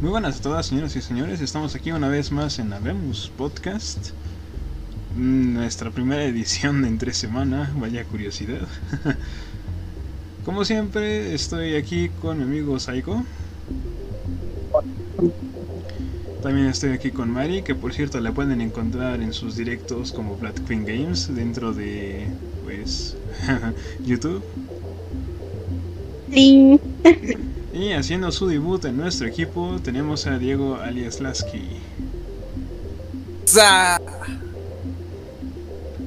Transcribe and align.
Muy 0.00 0.08
buenas 0.08 0.38
a 0.38 0.42
todas, 0.42 0.64
señoras 0.64 0.96
y 0.96 1.02
señores. 1.02 1.42
Estamos 1.42 1.74
aquí 1.74 1.92
una 1.92 2.08
vez 2.08 2.32
más 2.32 2.58
en 2.58 2.72
Habemos 2.72 3.30
Podcast. 3.36 4.12
Mm, 5.14 5.52
Nuestra 5.52 5.90
primera 5.90 6.24
edición 6.24 6.86
entre 6.86 7.12
semana, 7.12 7.70
vaya 7.76 8.02
curiosidad. 8.04 8.66
Como 10.46 10.64
siempre, 10.64 11.34
estoy 11.34 11.74
aquí 11.74 12.08
con 12.08 12.38
mi 12.38 12.44
amigo 12.44 12.80
Saiko. 12.80 13.22
También 16.42 16.68
estoy 16.68 16.92
aquí 16.92 17.10
con 17.10 17.30
Mari, 17.30 17.62
que 17.62 17.74
por 17.74 17.92
cierto 17.92 18.20
la 18.20 18.32
pueden 18.32 18.62
encontrar 18.62 19.20
en 19.20 19.34
sus 19.34 19.56
directos 19.56 20.12
como 20.12 20.38
Black 20.38 20.64
Queen 20.66 20.86
Games 20.86 21.34
dentro 21.34 21.74
de 21.74 22.26
pues 22.64 23.18
YouTube. 24.06 24.42
Sí. 26.32 26.80
Y 27.80 27.94
haciendo 27.94 28.30
su 28.30 28.46
debut 28.46 28.84
en 28.84 28.98
nuestro 28.98 29.26
equipo 29.26 29.78
tenemos 29.82 30.26
a 30.26 30.36
Diego 30.38 30.76
alias 30.76 31.18
Lasky. 31.18 31.62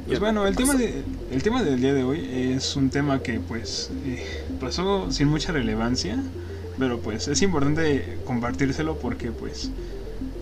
Pues 0.06 0.20
bueno, 0.20 0.46
el 0.46 0.56
tema, 0.56 0.76
de, 0.76 1.02
el 1.32 1.42
tema 1.42 1.64
del 1.64 1.82
día 1.82 1.96
de 1.96 2.04
hoy 2.04 2.54
es 2.56 2.76
un 2.76 2.92
tema 2.92 3.24
que 3.24 3.40
pues 3.40 3.90
eh, 4.06 4.24
pasó 4.60 5.12
sin 5.12 5.30
mucha 5.30 5.52
relevancia, 5.52 6.22
pero 6.78 7.00
pues 7.00 7.28
es 7.28 7.42
importante 7.42 8.20
compartírselo 8.24 9.00
porque 9.00 9.32
pues 9.32 9.72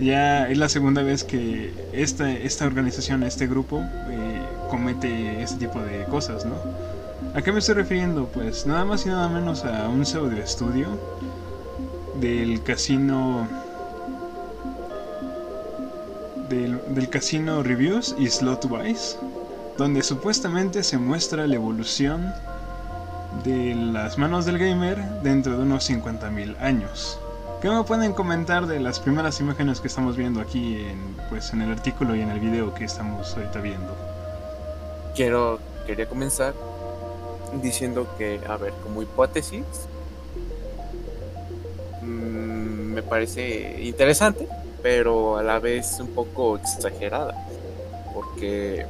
ya 0.01 0.49
es 0.49 0.57
la 0.57 0.67
segunda 0.67 1.01
vez 1.01 1.23
que 1.23 1.71
esta, 1.93 2.29
esta 2.29 2.65
organización, 2.65 3.23
este 3.23 3.47
grupo 3.47 3.79
eh, 3.79 4.41
comete 4.69 5.41
este 5.41 5.65
tipo 5.65 5.79
de 5.79 6.03
cosas, 6.09 6.43
¿no? 6.45 6.55
¿A 7.33 7.41
qué 7.41 7.53
me 7.53 7.59
estoy 7.59 7.75
refiriendo? 7.75 8.25
Pues 8.25 8.65
nada 8.65 8.83
más 8.83 9.05
y 9.05 9.09
nada 9.09 9.29
menos 9.29 9.63
a 9.63 9.87
un 9.87 10.05
pseudo 10.05 10.35
estudio 10.35 11.20
del 12.21 12.63
casino 12.63 13.47
del, 16.47 16.79
del 16.93 17.09
casino 17.09 17.63
Reviews 17.63 18.15
y 18.17 18.29
Slotwise 18.29 19.17
donde 19.77 20.03
supuestamente 20.03 20.83
se 20.83 20.97
muestra 20.97 21.47
la 21.47 21.55
evolución 21.55 22.33
de 23.43 23.73
las 23.73 24.17
manos 24.17 24.45
del 24.45 24.59
gamer 24.59 24.97
dentro 25.23 25.57
de 25.57 25.63
unos 25.63 25.89
50.000 25.89 26.59
años. 26.59 27.19
¿Qué 27.61 27.69
me 27.69 27.83
pueden 27.83 28.13
comentar 28.13 28.67
de 28.67 28.79
las 28.79 28.99
primeras 28.99 29.39
imágenes 29.39 29.79
que 29.79 29.87
estamos 29.87 30.17
viendo 30.17 30.41
aquí 30.41 30.83
en, 30.83 31.15
pues, 31.29 31.53
en 31.53 31.61
el 31.61 31.71
artículo 31.71 32.15
y 32.15 32.21
en 32.21 32.29
el 32.29 32.39
video 32.39 32.73
que 32.73 32.85
estamos 32.85 33.35
ahorita 33.35 33.61
viendo? 33.61 33.95
Quiero, 35.15 35.59
quería 35.85 36.07
comenzar 36.07 36.53
diciendo 37.61 38.07
que, 38.17 38.39
a 38.47 38.57
ver, 38.57 38.73
como 38.83 39.01
hipótesis, 39.01 39.63
parece 43.11 43.75
interesante, 43.81 44.47
pero 44.81 45.35
a 45.35 45.43
la 45.43 45.59
vez 45.59 45.99
un 45.99 46.07
poco 46.07 46.55
exagerada, 46.55 47.35
porque 48.13 48.85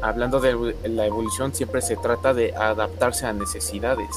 hablando 0.00 0.38
de 0.38 0.76
la 0.88 1.06
evolución 1.06 1.52
siempre 1.52 1.82
se 1.82 1.96
trata 1.96 2.32
de 2.32 2.54
adaptarse 2.54 3.26
a 3.26 3.32
necesidades. 3.32 4.10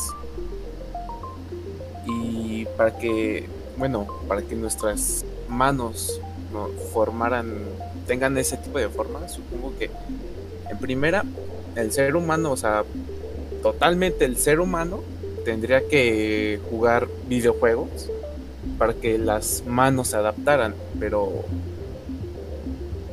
Y 2.05 2.65
para 2.77 2.95
que, 2.99 3.49
bueno, 3.77 4.05
para 4.27 4.43
que 4.43 4.53
nuestras 4.53 5.25
manos 5.49 6.21
¿no? 6.53 6.67
formaran, 6.93 7.63
tengan 8.05 8.37
ese 8.37 8.57
tipo 8.57 8.77
de 8.77 8.89
forma, 8.89 9.27
supongo 9.27 9.73
que 9.79 9.89
en 10.69 10.77
primera, 10.77 11.25
el 11.75 11.91
ser 11.91 12.15
humano, 12.15 12.51
o 12.51 12.57
sea, 12.57 12.83
totalmente 13.63 14.23
el 14.23 14.37
ser 14.37 14.59
humano 14.59 15.01
tendría 15.43 15.87
que 15.87 16.59
jugar 16.69 17.07
videojuegos 17.27 18.11
para 18.81 18.95
que 18.95 19.19
las 19.19 19.63
manos 19.67 20.07
se 20.07 20.17
adaptaran, 20.17 20.73
pero 20.99 21.43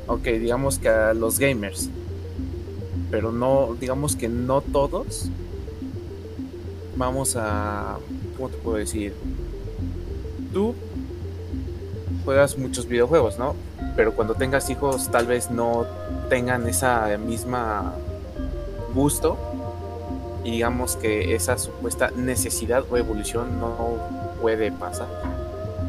ok, 0.06 0.22
digamos 0.24 0.78
que 0.78 0.88
a 0.88 1.12
los 1.12 1.38
gamers 1.38 1.90
pero 3.10 3.32
no, 3.32 3.76
digamos 3.78 4.16
que 4.16 4.30
no 4.30 4.62
todos 4.62 5.26
vamos 6.96 7.36
a, 7.36 7.98
¿cómo 8.38 8.48
te 8.48 8.56
puedo 8.56 8.78
decir? 8.78 9.12
Tú 10.54 10.74
juegas 12.24 12.56
muchos 12.56 12.88
videojuegos, 12.88 13.38
¿no? 13.38 13.54
Pero 13.94 14.14
cuando 14.14 14.36
tengas 14.36 14.70
hijos 14.70 15.10
tal 15.10 15.26
vez 15.26 15.50
no 15.50 15.84
tengan 16.30 16.66
esa 16.66 17.14
misma 17.18 17.92
gusto 18.94 19.36
y 20.44 20.50
digamos 20.50 20.96
que 20.96 21.34
esa 21.34 21.58
supuesta 21.58 22.10
necesidad 22.16 22.84
o 22.90 22.96
evolución 22.96 23.60
no 23.60 23.98
puede 24.40 24.72
pasar 24.72 25.37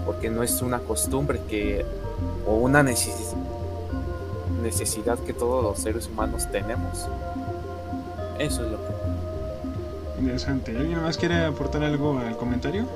porque 0.09 0.31
no 0.31 0.41
es 0.41 0.63
una 0.63 0.79
costumbre 0.79 1.39
que 1.47 1.85
o 2.47 2.55
una 2.55 2.81
necesidad 2.81 3.37
necesidad 4.63 5.19
que 5.19 5.33
todos 5.33 5.63
los 5.63 5.77
seres 5.77 6.07
humanos 6.07 6.49
tenemos. 6.51 7.07
Eso 8.39 8.65
es 8.65 8.71
lo 8.71 8.77
que... 8.77 10.19
Interesante. 10.19 10.75
¿Alguien 10.75 11.03
más 11.03 11.15
quiere 11.15 11.45
aportar 11.45 11.83
algo 11.83 12.17
al 12.17 12.35
comentario? 12.37 12.87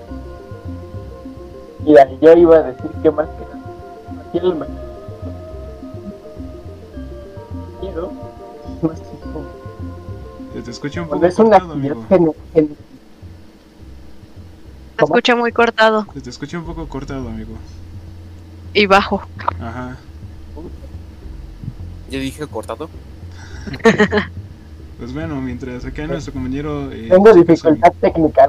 Mira, 1.86 2.10
yo 2.20 2.34
iba 2.34 2.56
a 2.56 2.64
decir 2.64 2.90
que 3.04 3.12
más 3.12 3.30
que 3.30 3.46
nada, 3.46 3.62
el 4.34 4.56
sé 8.96 9.04
cómo. 9.22 9.46
Se 10.52 10.62
te 10.64 10.72
escucha 10.72 11.04
un 11.04 11.10
poco 11.10 11.26
Es 11.28 11.38
una 11.38 11.60
cortado, 11.60 11.74
amigo. 11.74 12.34
Se 15.08 15.12
escucha 15.14 15.36
muy 15.36 15.52
cortado 15.52 16.08
Se 16.14 16.22
te 16.22 16.30
escucha 16.30 16.58
un 16.58 16.66
poco 16.66 16.88
cortado, 16.88 17.28
amigo. 17.30 17.54
y 18.74 18.86
bajo. 18.86 19.22
Ajá. 19.62 19.98
Yo 22.10 22.20
dije 22.20 22.46
cortado. 22.48 22.90
Pues 25.00 25.14
bueno, 25.14 25.42
mientras 25.42 25.84
acá 25.86 26.06
nuestro 26.08 26.34
compañero... 26.34 26.92
eh, 26.92 27.08
Tengo 27.10 27.34
su- 27.34 27.44
dificultad 27.44 27.92
técnica. 28.00 28.48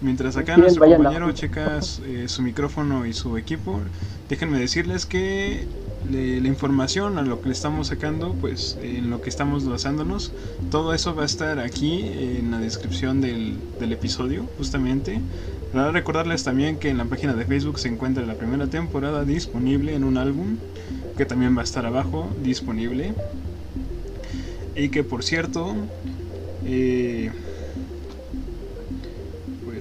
Mientras 0.00 0.36
acá 0.36 0.56
nuestro 0.56 0.84
compañero 0.86 1.30
checa 1.32 1.78
eh, 2.06 2.24
su 2.28 2.42
micrófono 2.42 3.06
y 3.06 3.12
su 3.12 3.36
equipo, 3.36 3.80
déjenme 4.28 4.58
decirles 4.58 5.06
que 5.06 5.66
la 6.10 6.48
información 6.48 7.18
a 7.18 7.22
lo 7.22 7.40
que 7.40 7.48
le 7.48 7.52
estamos 7.54 7.88
sacando, 7.88 8.34
pues 8.40 8.78
en 8.82 9.10
lo 9.10 9.20
que 9.20 9.30
estamos 9.30 9.66
basándonos, 9.66 10.32
todo 10.70 10.94
eso 10.94 11.14
va 11.14 11.22
a 11.22 11.26
estar 11.26 11.58
aquí 11.58 12.02
en 12.02 12.50
la 12.50 12.58
descripción 12.58 13.20
del, 13.20 13.56
del 13.80 13.92
episodio, 13.92 14.46
justamente. 14.58 15.20
Para 15.72 15.90
recordarles 15.90 16.44
también 16.44 16.78
que 16.78 16.88
en 16.88 16.98
la 16.98 17.04
página 17.06 17.34
de 17.34 17.44
Facebook 17.44 17.78
se 17.78 17.88
encuentra 17.88 18.24
la 18.24 18.34
primera 18.34 18.66
temporada 18.66 19.24
disponible 19.24 19.94
en 19.94 20.04
un 20.04 20.18
álbum, 20.18 20.58
que 21.16 21.24
también 21.24 21.56
va 21.56 21.62
a 21.62 21.64
estar 21.64 21.86
abajo 21.86 22.30
disponible. 22.42 23.14
Y 24.76 24.88
que 24.90 25.04
por 25.04 25.24
cierto, 25.24 25.74
eh, 26.64 27.30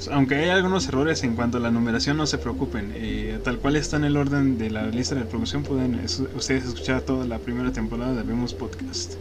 pues 0.06 0.14
aunque 0.14 0.36
hay 0.36 0.50
algunos 0.50 0.86
errores 0.90 1.24
en 1.24 1.36
cuanto 1.36 1.58
a 1.58 1.62
la 1.62 1.72
numeración, 1.72 2.18
no 2.18 2.26
se 2.26 2.38
preocupen. 2.38 2.92
eh, 2.96 3.40
tal 3.44 3.60
cual 3.60 3.78
está 3.78 3.96
en 3.98 4.04
el 4.04 4.18
orden 4.18 4.58
de 4.58 4.70
la 4.70 4.84
lista 4.88 5.16
de 5.16 5.22
reproducción, 5.22 5.64
pueden 5.64 5.96
es- 5.96 6.22
ustedes 6.36 6.66
escuchar 6.66 7.02
toda 7.02 7.26
la 7.26 7.40
primera 7.40 7.72
temporada 7.72 8.14
de 8.14 8.24
Vemos 8.24 8.54
Podcast. 8.54 9.14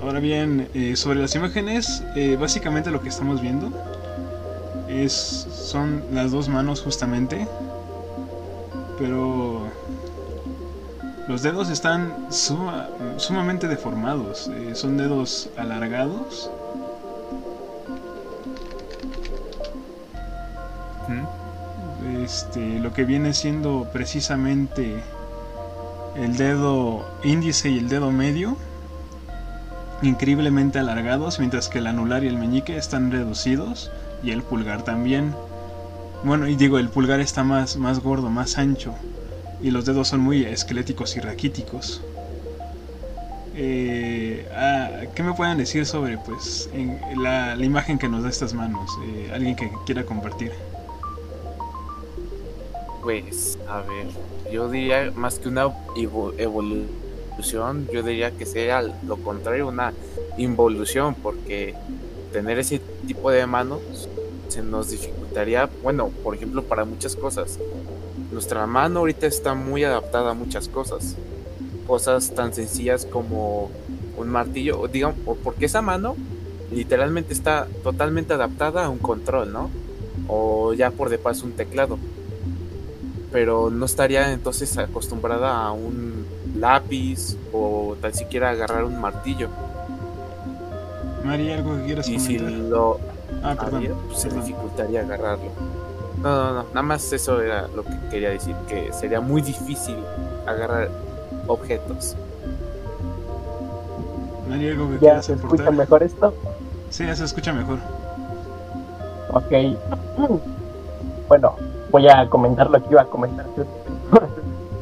Ahora 0.00 0.20
bien, 0.20 0.68
eh, 0.72 0.96
sobre 0.96 1.20
las 1.20 1.34
imágenes, 1.34 2.02
eh, 2.16 2.36
básicamente 2.40 2.90
lo 2.90 3.02
que 3.02 3.10
estamos 3.10 3.42
viendo 3.42 3.70
es 4.88 5.12
son 5.12 6.02
las 6.12 6.30
dos 6.30 6.48
manos 6.48 6.80
justamente, 6.80 7.46
pero 8.98 9.66
los 11.28 11.42
dedos 11.42 11.68
están 11.68 12.14
suma- 12.30 12.88
sumamente 13.18 13.68
deformados. 13.68 14.48
eh, 14.48 14.74
son 14.74 14.96
dedos 14.96 15.50
alargados 15.58 16.50
este, 22.28 22.78
lo 22.78 22.92
que 22.92 23.04
viene 23.04 23.32
siendo 23.32 23.88
precisamente 23.90 25.02
el 26.14 26.36
dedo 26.36 27.08
índice 27.24 27.70
y 27.70 27.78
el 27.78 27.88
dedo 27.88 28.12
medio 28.12 28.58
increíblemente 30.02 30.78
alargados 30.78 31.38
mientras 31.38 31.70
que 31.70 31.78
el 31.78 31.86
anular 31.86 32.24
y 32.24 32.28
el 32.28 32.36
meñique 32.36 32.76
están 32.76 33.10
reducidos 33.10 33.90
y 34.22 34.32
el 34.32 34.42
pulgar 34.42 34.84
también. 34.84 35.34
Bueno 36.22 36.46
y 36.46 36.54
digo 36.54 36.78
el 36.78 36.90
pulgar 36.90 37.20
está 37.20 37.44
más, 37.44 37.78
más 37.78 38.00
gordo 38.00 38.28
más 38.28 38.58
ancho 38.58 38.94
y 39.62 39.70
los 39.70 39.86
dedos 39.86 40.08
son 40.08 40.20
muy 40.20 40.44
esqueléticos 40.44 41.16
y 41.16 41.20
raquíticos. 41.20 42.02
Eh, 43.54 44.46
ah, 44.54 44.90
¿qué 45.14 45.22
me 45.22 45.32
pueden 45.32 45.56
decir 45.56 45.86
sobre 45.86 46.18
pues 46.18 46.68
la 47.16 47.56
imagen 47.56 47.98
que 47.98 48.08
nos 48.08 48.22
da 48.22 48.28
estas 48.28 48.52
manos 48.52 48.90
Eh, 49.06 49.30
alguien 49.32 49.56
que 49.56 49.70
quiera 49.86 50.04
compartir 50.04 50.52
Pues, 53.00 53.58
a 53.66 53.82
ver, 53.82 54.08
yo 54.50 54.68
diría 54.68 55.12
más 55.14 55.38
que 55.38 55.48
una 55.48 55.66
evo- 55.94 56.34
evolución, 56.36 57.88
yo 57.90 58.02
diría 58.02 58.32
que 58.36 58.44
sea 58.46 58.82
lo 58.82 59.16
contrario, 59.22 59.68
una 59.68 59.94
involución, 60.36 61.14
porque 61.14 61.74
tener 62.32 62.58
ese 62.58 62.80
tipo 63.06 63.30
de 63.30 63.46
manos 63.46 64.10
se 64.48 64.62
nos 64.62 64.90
dificultaría, 64.90 65.70
bueno, 65.82 66.10
por 66.22 66.34
ejemplo, 66.34 66.62
para 66.66 66.84
muchas 66.84 67.16
cosas. 67.16 67.60
nuestra 68.30 68.66
mano 68.66 69.00
ahorita 69.00 69.26
está 69.26 69.54
muy 69.54 69.84
adaptada 69.84 70.30
a 70.32 70.34
muchas 70.34 70.68
cosas. 70.68 71.16
Cosas 71.86 72.34
tan 72.34 72.52
sencillas 72.52 73.06
como 73.06 73.70
un 74.16 74.28
martillo, 74.28 74.80
o 74.80 74.88
digamos, 74.88 75.16
porque 75.42 75.66
esa 75.66 75.82
mano 75.82 76.14
literalmente 76.70 77.32
está 77.32 77.66
totalmente 77.82 78.34
adaptada 78.34 78.84
a 78.86 78.90
un 78.90 78.98
control, 78.98 79.52
¿no? 79.52 79.70
O 80.28 80.74
ya 80.74 80.90
por 80.90 81.08
de 81.10 81.18
paso 81.18 81.46
un 81.46 81.52
teclado. 81.56 81.98
Pero 83.32 83.68
no 83.70 83.84
estaría 83.84 84.32
entonces 84.32 84.76
acostumbrada 84.78 85.62
a 85.64 85.72
un 85.72 86.26
lápiz 86.56 87.36
o 87.52 87.94
tan 88.00 88.14
siquiera 88.14 88.50
agarrar 88.50 88.84
un 88.84 88.98
martillo. 89.00 89.48
María, 91.24 91.56
¿algo 91.56 91.76
que 91.76 91.84
quieras 91.84 92.08
Y 92.08 92.18
si 92.18 92.38
lo 92.38 92.98
Ah, 93.42 93.54
perdón. 93.58 93.76
haría, 93.76 93.90
pues, 94.08 94.20
se 94.20 94.30
dificultaría 94.30 95.00
agarrarlo. 95.02 95.50
No, 96.22 96.34
no, 96.34 96.52
no, 96.54 96.62
nada 96.70 96.82
más 96.82 97.12
eso 97.12 97.40
era 97.42 97.68
lo 97.68 97.84
que 97.84 97.92
quería 98.10 98.30
decir, 98.30 98.56
que 98.66 98.92
sería 98.92 99.20
muy 99.20 99.42
difícil 99.42 99.96
agarrar 100.46 100.88
objetos. 101.46 102.16
María, 104.48 104.70
¿algo 104.72 104.86
que 104.88 104.94
¿Ya 104.94 104.98
quieras 105.00 105.26
se 105.26 105.32
escucha 105.34 105.54
aportar? 105.54 105.74
mejor 105.74 106.02
esto? 106.02 106.34
Sí, 106.90 107.06
ya 107.06 107.14
se 107.14 107.24
escucha 107.24 107.52
mejor. 107.52 107.78
Ok. 109.32 109.52
Bueno, 111.28 111.56
voy 111.90 112.08
a 112.08 112.28
comentar 112.28 112.70
lo 112.70 112.82
que 112.82 112.90
iba 112.90 113.02
a 113.02 113.06
comentar. 113.06 113.46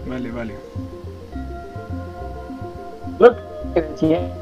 Vale, 0.08 0.30
vale. 0.30 0.54
Lo 3.18 3.34
que 3.74 3.82
decía 3.82 4.32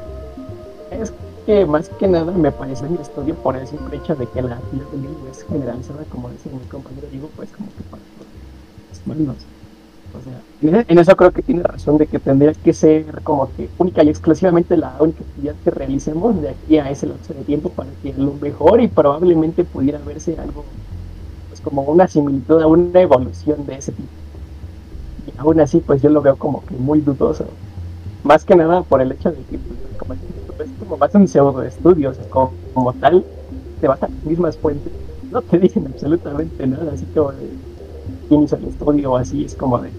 es 0.91 1.13
que 1.45 1.65
más 1.65 1.89
que 1.89 2.07
nada 2.07 2.31
me 2.31 2.51
parece 2.51 2.87
mi 2.87 2.97
estudio 2.97 3.35
por 3.35 3.55
el 3.55 3.67
simple 3.67 3.97
hecho 3.97 4.15
de 4.15 4.27
que 4.27 4.41
la 4.41 4.59
libro 4.71 5.27
es 5.31 5.43
generalizada, 5.43 6.03
como 6.09 6.29
dice 6.29 6.49
mi 6.49 6.59
compañero 6.67 7.07
Diego, 7.11 7.29
pues 7.35 7.49
como 7.51 7.67
que 7.67 7.83
para 7.89 8.01
los 8.89 9.07
manos. 9.07 9.37
O 10.13 10.23
sea, 10.23 10.83
en 10.87 10.97
eso 10.97 11.15
creo 11.15 11.31
que 11.31 11.41
tiene 11.41 11.63
razón 11.63 11.97
de 11.97 12.07
que 12.07 12.19
tendría 12.19 12.53
que 12.53 12.73
ser 12.73 13.21
como 13.23 13.49
que 13.55 13.69
única 13.77 14.03
y 14.03 14.09
exclusivamente 14.09 14.77
la 14.77 14.95
única 14.99 15.23
actividad 15.23 15.55
que 15.63 15.71
realicemos 15.71 16.41
de 16.41 16.49
aquí 16.49 16.77
a 16.77 16.89
ese 16.89 17.07
lapso 17.07 17.33
de 17.33 17.43
tiempo 17.43 17.69
para 17.69 17.89
que 18.01 18.13
a 18.13 18.17
lo 18.17 18.33
mejor 18.33 18.79
y 18.81 18.87
probablemente 18.87 19.65
pudiera 19.65 19.99
verse 19.99 20.37
algo 20.39 20.63
como 21.65 21.81
una 21.81 22.07
similitud 22.07 22.61
a 22.61 22.67
una 22.67 23.01
evolución 23.01 23.65
de 23.65 23.75
ese 23.75 23.91
tipo. 23.91 24.07
Y 25.27 25.33
aún 25.39 25.59
así 25.59 25.79
pues 25.79 26.01
yo 26.01 26.09
lo 26.09 26.21
veo 26.21 26.37
como 26.37 26.65
que 26.65 26.75
muy 26.75 27.01
dudoso 27.01 27.45
más 28.23 28.45
que 28.45 28.55
nada 28.55 28.81
por 28.81 29.01
el 29.01 29.11
hecho 29.11 29.29
de 29.29 29.37
que 29.43 29.57
pues, 29.59 29.79
como 29.99 30.13
es 30.13 30.19
es 30.59 30.69
como 30.79 30.97
más 30.97 31.13
un 31.13 31.27
pseudo 31.27 31.61
estudio, 31.63 32.09
o 32.09 32.13
sea, 32.13 32.23
como, 32.29 32.53
como 32.73 32.93
tal, 32.93 33.23
te 33.81 33.87
vas 33.87 34.01
a 34.01 34.07
las 34.07 34.25
mismas 34.25 34.57
fuentes, 34.57 34.91
no 35.31 35.41
te 35.41 35.59
dicen 35.59 35.85
absolutamente 35.87 36.65
nada, 36.65 36.91
así 36.93 37.05
como 37.13 37.31
de 37.33 37.49
quién 38.29 38.43
hizo 38.43 38.55
el 38.55 38.65
estudio 38.65 39.11
o 39.11 39.17
así, 39.17 39.45
es 39.45 39.55
como 39.55 39.77
de 39.79 39.91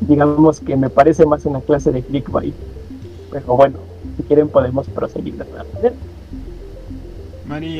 digamos 0.00 0.60
que 0.60 0.76
me 0.76 0.88
parece 0.88 1.26
más 1.26 1.44
una 1.44 1.60
clase 1.60 1.90
de 1.90 2.02
clickbait. 2.02 2.54
Pero 3.30 3.56
bueno, 3.56 3.78
si 4.16 4.22
quieren 4.22 4.48
podemos 4.48 4.86
proseguir 4.88 5.36
de 5.36 5.42
otra 5.42 5.64
manera. 5.74 5.94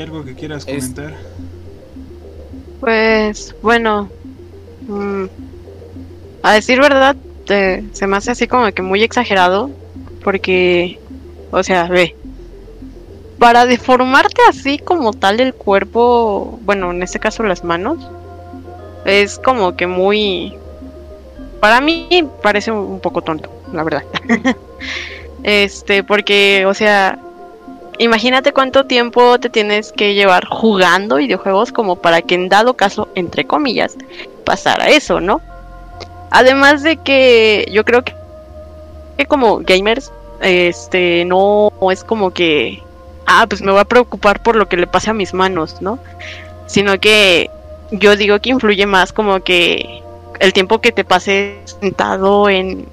¿algo 0.02 0.25
que 0.25 0.34
quieras 0.34 0.67
Es- 0.67 0.91
comentar? 0.93 1.14
Pues 2.80 3.54
bueno, 3.62 4.08
mm, 4.86 5.25
a 6.42 6.52
decir 6.52 6.80
verdad, 6.80 7.16
se 7.46 8.06
me 8.06 8.16
hace 8.16 8.30
así 8.30 8.46
como 8.46 8.70
que 8.72 8.82
muy 8.82 9.02
exagerado, 9.02 9.70
porque, 10.22 10.98
o 11.50 11.62
sea, 11.62 11.84
ve, 11.88 12.14
para 13.38 13.66
deformarte 13.66 14.40
así 14.48 14.78
como 14.78 15.12
tal 15.12 15.40
el 15.40 15.54
cuerpo, 15.54 16.58
bueno, 16.62 16.90
en 16.90 17.02
este 17.02 17.19
caso 17.19 17.42
las 17.42 17.64
manos, 17.64 17.98
es 19.04 19.38
como 19.38 19.76
que 19.76 19.86
muy, 19.86 20.54
para 21.60 21.81
mí 21.81 22.08
parece 22.42 22.70
un 22.70 23.00
poco 23.00 23.22
tonto, 23.22 23.50
la 23.72 23.82
verdad. 23.82 24.04
este, 25.42 26.02
porque, 26.04 26.66
o 26.66 26.74
sea, 26.74 27.19
Imagínate 27.98 28.52
cuánto 28.52 28.86
tiempo 28.86 29.40
te 29.40 29.50
tienes 29.50 29.90
que 29.90 30.14
llevar 30.14 30.46
jugando 30.46 31.16
videojuegos 31.16 31.72
como 31.72 31.96
para 31.96 32.22
que 32.22 32.36
en 32.36 32.48
dado 32.48 32.74
caso, 32.74 33.08
entre 33.16 33.44
comillas, 33.44 33.96
pasara 34.44 34.88
eso, 34.88 35.20
¿no? 35.20 35.40
Además 36.30 36.84
de 36.84 36.96
que 36.98 37.68
yo 37.72 37.84
creo 37.84 38.04
que, 38.04 38.14
que 39.16 39.26
como 39.26 39.58
gamers, 39.58 40.12
este, 40.40 41.24
no 41.24 41.72
es 41.90 42.04
como 42.04 42.30
que, 42.30 42.80
ah, 43.26 43.46
pues 43.48 43.62
me 43.62 43.72
voy 43.72 43.80
a 43.80 43.84
preocupar 43.84 44.42
por 44.44 44.54
lo 44.54 44.68
que 44.68 44.76
le 44.76 44.86
pase 44.86 45.10
a 45.10 45.14
mis 45.14 45.34
manos, 45.34 45.82
¿no? 45.82 45.98
Sino 46.66 47.00
que 47.00 47.50
yo 47.90 48.14
digo 48.14 48.38
que 48.38 48.50
influye 48.50 48.86
más 48.86 49.12
como 49.12 49.40
que 49.40 50.02
el 50.38 50.52
tiempo 50.52 50.80
que 50.80 50.92
te 50.92 51.02
pases 51.02 51.76
sentado 51.80 52.48
en, 52.48 52.86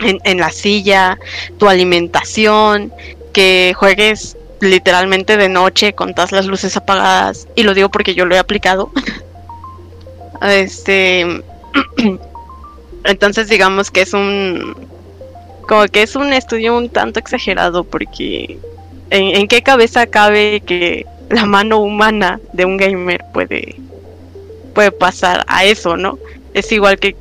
en, 0.00 0.18
en 0.24 0.38
la 0.38 0.50
silla, 0.50 1.18
tu 1.56 1.66
alimentación, 1.66 2.92
que 3.32 3.74
juegues 3.76 4.36
literalmente 4.60 5.36
de 5.36 5.48
noche 5.48 5.94
con 5.94 6.14
todas 6.14 6.32
las 6.32 6.46
luces 6.46 6.76
apagadas 6.76 7.48
y 7.54 7.62
lo 7.62 7.74
digo 7.74 7.88
porque 7.88 8.14
yo 8.14 8.24
lo 8.26 8.34
he 8.34 8.38
aplicado. 8.38 8.90
Este 10.42 11.42
entonces 13.04 13.48
digamos 13.48 13.90
que 13.90 14.00
es 14.00 14.14
un 14.14 14.74
como 15.68 15.84
que 15.84 16.02
es 16.02 16.16
un 16.16 16.32
estudio 16.32 16.76
un 16.76 16.88
tanto 16.88 17.20
exagerado 17.20 17.84
porque 17.84 18.58
en, 19.10 19.48
qué 19.48 19.62
cabeza 19.62 20.06
cabe 20.06 20.62
que 20.64 21.04
la 21.28 21.44
mano 21.44 21.80
humana 21.80 22.40
de 22.54 22.64
un 22.64 22.78
gamer 22.78 23.22
puede 23.34 23.76
puede 24.74 24.92
pasar 24.92 25.44
a 25.46 25.66
eso 25.66 25.98
no 25.98 26.18
es 26.54 26.72
igual 26.72 26.98
que 26.98 27.16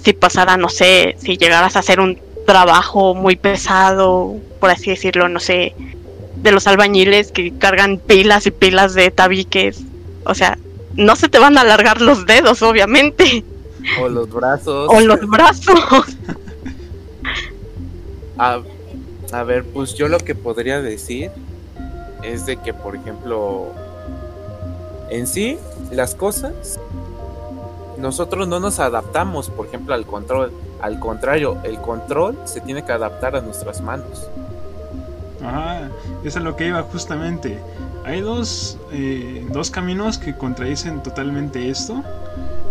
si 0.00 0.12
pasara 0.12 0.56
no 0.56 0.68
sé 0.68 1.16
si 1.18 1.36
llegaras 1.36 1.74
a 1.74 1.80
hacer 1.80 1.98
un 1.98 2.20
trabajo 2.46 3.14
muy 3.14 3.36
pesado, 3.36 4.36
por 4.58 4.70
así 4.70 4.90
decirlo, 4.90 5.28
no 5.28 5.40
sé, 5.40 5.74
de 6.36 6.52
los 6.52 6.66
albañiles 6.66 7.32
que 7.32 7.52
cargan 7.56 7.98
pilas 7.98 8.46
y 8.46 8.50
pilas 8.50 8.94
de 8.94 9.10
tabiques. 9.10 9.82
O 10.24 10.34
sea, 10.34 10.58
no 10.94 11.16
se 11.16 11.28
te 11.28 11.38
van 11.38 11.56
a 11.58 11.62
alargar 11.62 12.00
los 12.00 12.26
dedos, 12.26 12.62
obviamente, 12.62 13.44
O 14.00 14.08
los 14.08 14.30
brazos. 14.30 14.88
o 14.90 15.00
los 15.00 15.20
brazos. 15.28 15.80
A, 18.38 18.60
a 19.32 19.42
ver, 19.44 19.64
pues 19.64 19.94
yo 19.94 20.08
lo 20.08 20.18
que 20.18 20.34
podría 20.34 20.80
decir 20.80 21.30
es 22.22 22.46
de 22.46 22.56
que, 22.56 22.72
por 22.72 22.96
ejemplo, 22.96 23.66
en 25.10 25.26
sí, 25.26 25.58
las 25.90 26.14
cosas, 26.14 26.78
nosotros 27.98 28.48
no 28.48 28.60
nos 28.60 28.78
adaptamos, 28.80 29.50
por 29.50 29.66
ejemplo, 29.66 29.94
al 29.94 30.06
control. 30.06 30.52
Al 30.82 30.98
contrario, 30.98 31.58
el 31.64 31.78
control 31.80 32.38
se 32.44 32.60
tiene 32.60 32.84
que 32.84 32.92
adaptar 32.92 33.36
a 33.36 33.40
nuestras 33.40 33.80
manos. 33.80 34.28
Ajá, 35.44 35.88
eso 36.24 36.38
es 36.38 36.44
lo 36.44 36.56
que 36.56 36.66
iba 36.68 36.82
justamente. 36.82 37.58
Hay 38.04 38.20
dos, 38.20 38.78
eh, 38.92 39.46
dos 39.52 39.70
caminos 39.70 40.18
que 40.18 40.36
contradicen 40.36 41.02
totalmente 41.02 41.70
esto. 41.70 42.02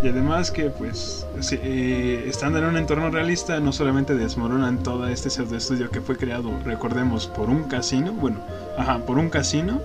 Y 0.02 0.08
además 0.08 0.50
que 0.50 0.70
pues 0.70 1.28
eh, 1.52 2.24
estando 2.26 2.60
en 2.60 2.66
un 2.66 2.78
entorno 2.78 3.10
realista 3.10 3.60
no 3.60 3.74
solamente 3.74 4.16
desmoronan 4.16 4.82
todo 4.82 5.08
este 5.08 5.30
pseudo 5.30 5.58
estudio 5.58 5.90
que 5.90 6.00
fue 6.00 6.16
creado, 6.16 6.52
recordemos, 6.64 7.28
por 7.28 7.50
un 7.50 7.64
casino, 7.64 8.14
bueno, 8.14 8.38
ajá, 8.78 9.00
por 9.00 9.18
un 9.18 9.30
casino 9.30 9.82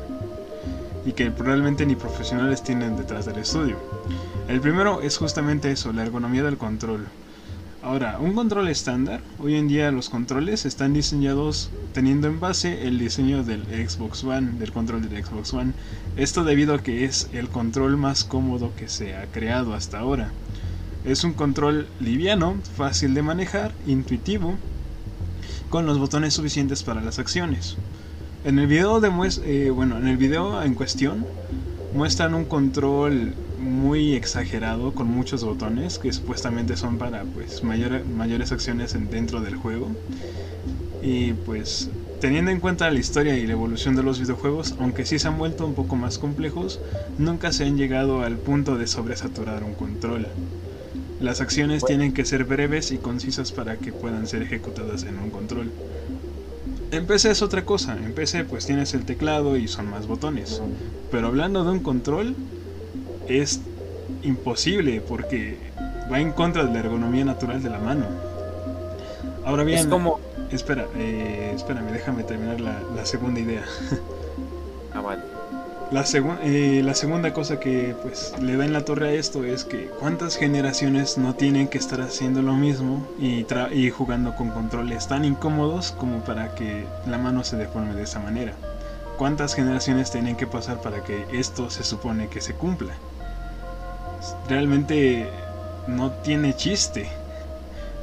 y 1.04 1.12
que 1.12 1.32
probablemente 1.32 1.84
ni 1.84 1.96
profesionales 1.96 2.62
tienen 2.62 2.96
detrás 2.96 3.26
del 3.26 3.38
estudio. 3.38 3.76
El 4.46 4.60
primero 4.60 5.00
es 5.02 5.16
justamente 5.18 5.70
eso, 5.70 5.92
la 5.92 6.02
ergonomía 6.02 6.44
del 6.44 6.58
control. 6.58 7.06
Ahora, 7.84 8.16
un 8.18 8.32
control 8.32 8.68
estándar, 8.68 9.20
hoy 9.38 9.56
en 9.56 9.68
día 9.68 9.90
los 9.90 10.08
controles 10.08 10.64
están 10.64 10.94
diseñados 10.94 11.68
teniendo 11.92 12.28
en 12.28 12.40
base 12.40 12.88
el 12.88 12.98
diseño 12.98 13.44
del 13.44 13.62
Xbox 13.64 14.24
One, 14.24 14.52
del 14.58 14.72
control 14.72 15.06
del 15.06 15.22
Xbox 15.22 15.52
One. 15.52 15.74
Esto 16.16 16.44
debido 16.44 16.72
a 16.72 16.82
que 16.82 17.04
es 17.04 17.28
el 17.34 17.50
control 17.50 17.98
más 17.98 18.24
cómodo 18.24 18.72
que 18.74 18.88
se 18.88 19.14
ha 19.14 19.26
creado 19.26 19.74
hasta 19.74 19.98
ahora. 19.98 20.30
Es 21.04 21.24
un 21.24 21.34
control 21.34 21.86
liviano, 22.00 22.56
fácil 22.74 23.12
de 23.12 23.20
manejar, 23.20 23.72
intuitivo, 23.86 24.54
con 25.68 25.84
los 25.84 25.98
botones 25.98 26.32
suficientes 26.32 26.84
para 26.84 27.02
las 27.02 27.18
acciones. 27.18 27.76
En 28.46 28.58
el 28.58 28.66
video 28.66 28.98
eh, 29.44 29.70
bueno, 29.70 29.98
en 29.98 30.08
el 30.08 30.16
video 30.16 30.62
en 30.62 30.72
cuestión 30.72 31.26
muestran 31.94 32.32
un 32.32 32.46
control 32.46 33.34
muy 33.64 34.14
exagerado 34.14 34.94
con 34.94 35.08
muchos 35.08 35.44
botones 35.44 35.98
que 35.98 36.12
supuestamente 36.12 36.76
son 36.76 36.98
para 36.98 37.24
pues 37.24 37.62
mayor- 37.64 38.04
mayores 38.06 38.52
acciones 38.52 38.94
en- 38.94 39.10
dentro 39.10 39.40
del 39.40 39.56
juego. 39.56 39.96
Y 41.00 41.34
pues 41.34 41.90
teniendo 42.20 42.50
en 42.50 42.60
cuenta 42.60 42.90
la 42.90 42.98
historia 42.98 43.36
y 43.36 43.46
la 43.46 43.52
evolución 43.52 43.96
de 43.96 44.02
los 44.02 44.18
videojuegos 44.18 44.74
aunque 44.78 45.04
sí 45.04 45.18
se 45.18 45.28
han 45.28 45.36
vuelto 45.38 45.66
un 45.66 45.74
poco 45.74 45.96
más 45.96 46.18
complejos 46.18 46.80
nunca 47.18 47.52
se 47.52 47.64
han 47.64 47.76
llegado 47.76 48.22
al 48.22 48.38
punto 48.38 48.76
de 48.78 48.86
sobresaturar 48.86 49.62
un 49.64 49.74
control. 49.74 50.28
Las 51.20 51.40
acciones 51.40 51.84
tienen 51.84 52.12
que 52.12 52.24
ser 52.24 52.44
breves 52.44 52.90
y 52.90 52.98
concisas 52.98 53.52
para 53.52 53.78
que 53.78 53.92
puedan 53.92 54.26
ser 54.26 54.42
ejecutadas 54.42 55.04
en 55.04 55.18
un 55.18 55.30
control. 55.30 55.72
En 56.90 57.06
PC 57.06 57.30
es 57.30 57.42
otra 57.42 57.64
cosa. 57.64 57.96
En 58.04 58.12
PC 58.14 58.44
pues 58.44 58.66
tienes 58.66 58.94
el 58.94 59.04
teclado 59.04 59.56
y 59.56 59.68
son 59.68 59.88
más 59.90 60.06
botones. 60.06 60.62
Pero 61.10 61.26
hablando 61.28 61.64
de 61.64 61.72
un 61.72 61.80
control, 61.80 62.36
es 63.26 63.62
imposible 64.22 65.00
porque 65.00 65.72
va 66.10 66.20
en 66.20 66.32
contra 66.32 66.64
de 66.64 66.72
la 66.72 66.80
ergonomía 66.80 67.24
natural 67.24 67.62
de 67.62 67.70
la 67.70 67.78
mano. 67.78 68.06
Ahora 69.44 69.64
bien, 69.64 69.78
Es 69.80 69.86
como. 69.86 70.20
espera, 70.50 70.88
eh, 70.94 71.52
espérame, 71.54 71.90
déjame 71.92 72.24
terminar 72.24 72.60
la, 72.60 72.80
la 72.94 73.04
segunda 73.06 73.40
idea. 73.40 73.64
Ah, 74.90 75.00
vale. 75.02 75.24
La, 75.90 76.04
segun- 76.04 76.38
eh, 76.42 76.82
la 76.84 76.94
segunda 76.94 77.32
cosa 77.32 77.60
que 77.60 77.94
pues 78.02 78.34
le 78.40 78.56
da 78.56 78.64
en 78.64 78.72
la 78.72 78.84
torre 78.84 79.08
a 79.08 79.12
esto 79.12 79.44
es 79.44 79.64
que 79.64 79.88
cuántas 79.98 80.36
generaciones 80.36 81.18
no 81.18 81.36
tienen 81.36 81.68
que 81.68 81.78
estar 81.78 82.00
haciendo 82.00 82.42
lo 82.42 82.54
mismo 82.54 83.08
y, 83.18 83.44
tra- 83.44 83.72
y 83.72 83.90
jugando 83.90 84.34
con 84.34 84.50
controles 84.50 85.06
tan 85.08 85.24
incómodos 85.24 85.92
como 85.92 86.24
para 86.24 86.54
que 86.54 86.86
la 87.06 87.18
mano 87.18 87.44
se 87.44 87.56
deforme 87.56 87.94
de 87.94 88.02
esa 88.02 88.18
manera. 88.20 88.58
¿Cuántas 89.16 89.54
generaciones 89.54 90.10
tienen 90.10 90.36
que 90.36 90.46
pasar 90.46 90.80
para 90.80 91.04
que 91.04 91.26
esto 91.32 91.70
se 91.70 91.84
supone 91.84 92.28
que 92.28 92.40
se 92.40 92.56
cumpla? 92.56 92.98
Realmente 94.48 95.28
no 95.86 96.10
tiene 96.10 96.54
chiste. 96.54 97.08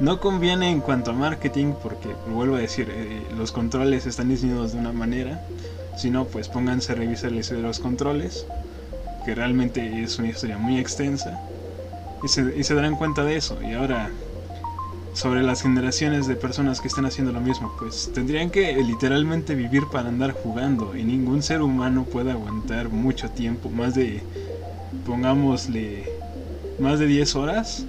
No 0.00 0.20
conviene 0.20 0.70
en 0.70 0.80
cuanto 0.80 1.12
a 1.12 1.14
marketing 1.14 1.74
porque, 1.82 2.08
vuelvo 2.26 2.56
a 2.56 2.60
decir, 2.60 2.88
eh, 2.90 3.22
los 3.36 3.52
controles 3.52 4.06
están 4.06 4.28
diseñados 4.28 4.72
de 4.72 4.78
una 4.78 4.92
manera 4.92 5.40
si 5.96 6.10
no, 6.10 6.24
pues 6.24 6.48
pónganse 6.48 6.92
a 6.92 6.94
revisar 6.94 7.32
la 7.32 7.40
historia 7.40 7.62
de 7.62 7.68
los 7.68 7.78
controles, 7.78 8.46
que 9.24 9.34
realmente 9.34 10.02
es 10.02 10.18
una 10.18 10.28
historia 10.28 10.58
muy 10.58 10.78
extensa, 10.78 11.38
y 12.22 12.28
se, 12.28 12.54
y 12.56 12.64
se 12.64 12.74
darán 12.74 12.96
cuenta 12.96 13.24
de 13.24 13.36
eso. 13.36 13.62
Y 13.62 13.74
ahora, 13.74 14.10
sobre 15.14 15.42
las 15.42 15.62
generaciones 15.62 16.26
de 16.26 16.34
personas 16.34 16.80
que 16.80 16.88
están 16.88 17.04
haciendo 17.04 17.32
lo 17.32 17.40
mismo, 17.40 17.72
pues 17.78 18.10
tendrían 18.14 18.50
que 18.50 18.74
literalmente 18.76 19.54
vivir 19.54 19.84
para 19.92 20.08
andar 20.08 20.32
jugando, 20.32 20.96
y 20.96 21.04
ningún 21.04 21.42
ser 21.42 21.62
humano 21.62 22.04
puede 22.04 22.32
aguantar 22.32 22.88
mucho 22.88 23.30
tiempo, 23.30 23.68
más 23.68 23.94
de, 23.94 24.22
pongámosle, 25.04 26.11
más 26.82 26.98
de 26.98 27.06
10 27.06 27.36
horas, 27.36 27.86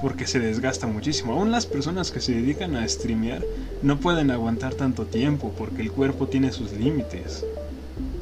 porque 0.00 0.26
se 0.26 0.38
desgasta 0.38 0.86
muchísimo. 0.86 1.34
Aún 1.34 1.50
las 1.50 1.66
personas 1.66 2.10
que 2.10 2.20
se 2.20 2.32
dedican 2.32 2.76
a 2.76 2.88
streamear 2.88 3.42
no 3.82 3.98
pueden 3.98 4.30
aguantar 4.30 4.74
tanto 4.74 5.04
tiempo 5.04 5.52
porque 5.58 5.82
el 5.82 5.90
cuerpo 5.90 6.28
tiene 6.28 6.52
sus 6.52 6.72
límites. 6.72 7.44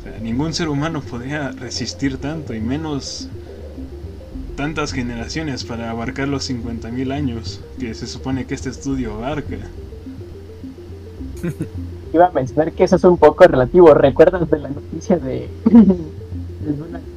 O 0.00 0.02
sea, 0.02 0.18
ningún 0.20 0.54
ser 0.54 0.68
humano 0.68 1.02
podría 1.02 1.50
resistir 1.52 2.16
tanto 2.16 2.54
y 2.54 2.60
menos 2.60 3.28
tantas 4.56 4.92
generaciones 4.92 5.64
para 5.64 5.90
abarcar 5.90 6.28
los 6.28 6.48
50.000 6.48 7.12
años 7.12 7.60
que 7.78 7.92
se 7.92 8.06
supone 8.06 8.46
que 8.46 8.54
este 8.54 8.70
estudio 8.70 9.14
abarca. 9.14 9.58
Iba 12.14 12.26
a 12.26 12.30
mencionar 12.30 12.72
que 12.72 12.84
eso 12.84 12.96
es 12.96 13.04
un 13.04 13.18
poco 13.18 13.44
relativo. 13.44 13.92
¿Recuerdas 13.92 14.48
de 14.48 14.58
la 14.58 14.68
noticia 14.68 15.18
de... 15.18 15.48
de 15.64 17.13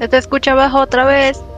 Se 0.00 0.08
te 0.08 0.16
escucha 0.16 0.52
abajo 0.52 0.80
otra 0.80 1.04
vez. 1.04 1.40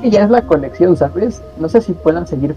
Y 0.00 0.10
ya 0.10 0.22
es 0.22 0.30
la 0.30 0.42
conexión, 0.42 0.96
¿sabes? 0.96 1.42
No 1.58 1.68
sé 1.68 1.80
si 1.80 1.92
puedan 1.92 2.24
seguir. 2.24 2.54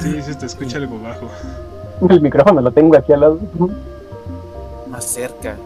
Sí, 0.00 0.22
se 0.22 0.34
te 0.34 0.46
escucha 0.46 0.78
algo 0.78 0.98
bajo. 1.00 1.28
El 2.08 2.20
micrófono 2.20 2.60
lo 2.60 2.70
tengo 2.70 2.96
aquí 2.96 3.12
al 3.12 3.20
lado. 3.20 3.38
más 4.88 5.04
cerca. 5.04 5.56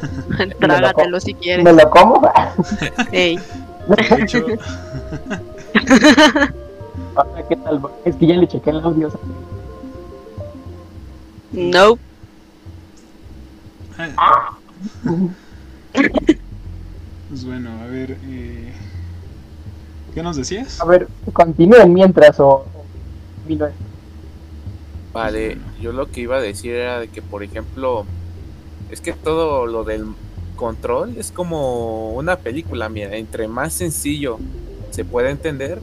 Trágatelo 0.60 1.20
si 1.20 1.34
quieres. 1.34 1.64
¿Me 1.64 1.72
lo 1.72 1.88
como? 1.88 2.20
Ey, 3.12 3.38
De 3.88 4.22
hecho, 4.22 4.44
Ahora, 7.18 7.42
¿qué 7.48 7.56
tal? 7.56 7.82
Es 8.04 8.14
que 8.14 8.28
ya 8.28 8.36
le 8.36 8.46
chequé 8.46 8.70
el 8.70 8.78
audio. 8.78 9.10
¿sabes? 9.10 9.26
no. 11.52 11.98
ah, 14.16 14.56
pues 17.28 17.44
bueno, 17.44 17.70
a 17.82 17.86
ver, 17.86 18.16
eh, 18.22 18.72
¿qué 20.14 20.22
nos 20.22 20.36
decías? 20.36 20.80
A 20.80 20.84
ver, 20.84 21.08
continúen 21.32 21.92
mientras 21.92 22.38
o... 22.38 22.64
Vale, 25.12 25.58
yo 25.80 25.90
lo 25.90 26.12
que 26.12 26.20
iba 26.20 26.36
a 26.36 26.40
decir 26.40 26.72
era 26.74 27.00
de 27.00 27.08
que, 27.08 27.20
por 27.20 27.42
ejemplo, 27.42 28.06
es 28.92 29.00
que 29.00 29.12
todo 29.12 29.66
lo 29.66 29.82
del 29.82 30.04
control 30.54 31.16
es 31.16 31.32
como 31.32 32.12
una 32.12 32.36
película, 32.36 32.88
mira, 32.88 33.16
entre 33.16 33.48
más 33.48 33.72
sencillo 33.72 34.38
se 34.90 35.04
puede 35.04 35.30
entender, 35.30 35.80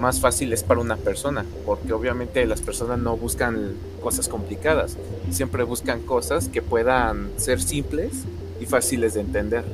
más 0.00 0.20
fácil 0.20 0.52
es 0.52 0.62
para 0.62 0.80
una 0.80 0.96
persona, 0.96 1.44
porque 1.64 1.92
obviamente 1.92 2.44
las 2.46 2.60
personas 2.60 2.98
no 2.98 3.16
buscan 3.16 3.74
cosas 4.02 4.28
complicadas, 4.28 4.96
siempre 5.30 5.62
buscan 5.62 6.00
cosas 6.00 6.48
que 6.48 6.62
puedan 6.62 7.30
ser 7.36 7.60
simples 7.60 8.24
y 8.60 8.66
fáciles 8.66 9.14
de 9.14 9.20
entender. 9.20 9.64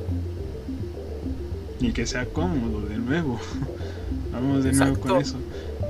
Y 1.79 1.93
que 1.93 2.05
sea 2.05 2.25
cómodo, 2.25 2.81
de 2.81 2.97
nuevo. 2.97 3.39
Vamos 4.33 4.63
de 4.63 4.73
nuevo 4.73 4.99
con 4.99 5.17
eso. 5.17 5.37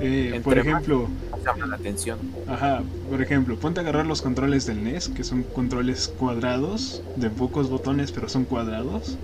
Eh, 0.00 0.40
por 0.42 0.58
ejemplo, 0.58 1.08
Llama 1.44 1.66
la 1.66 1.76
atención. 1.76 2.18
Ajá, 2.46 2.82
por 3.08 3.22
ejemplo, 3.22 3.56
ponte 3.56 3.80
a 3.80 3.82
agarrar 3.82 4.06
los 4.06 4.20
controles 4.20 4.66
del 4.66 4.84
NES, 4.84 5.08
que 5.08 5.24
son 5.24 5.42
controles 5.42 6.08
cuadrados, 6.08 7.02
de 7.16 7.30
pocos 7.30 7.70
botones, 7.70 8.12
pero 8.12 8.28
son 8.28 8.44
cuadrados. 8.44 9.16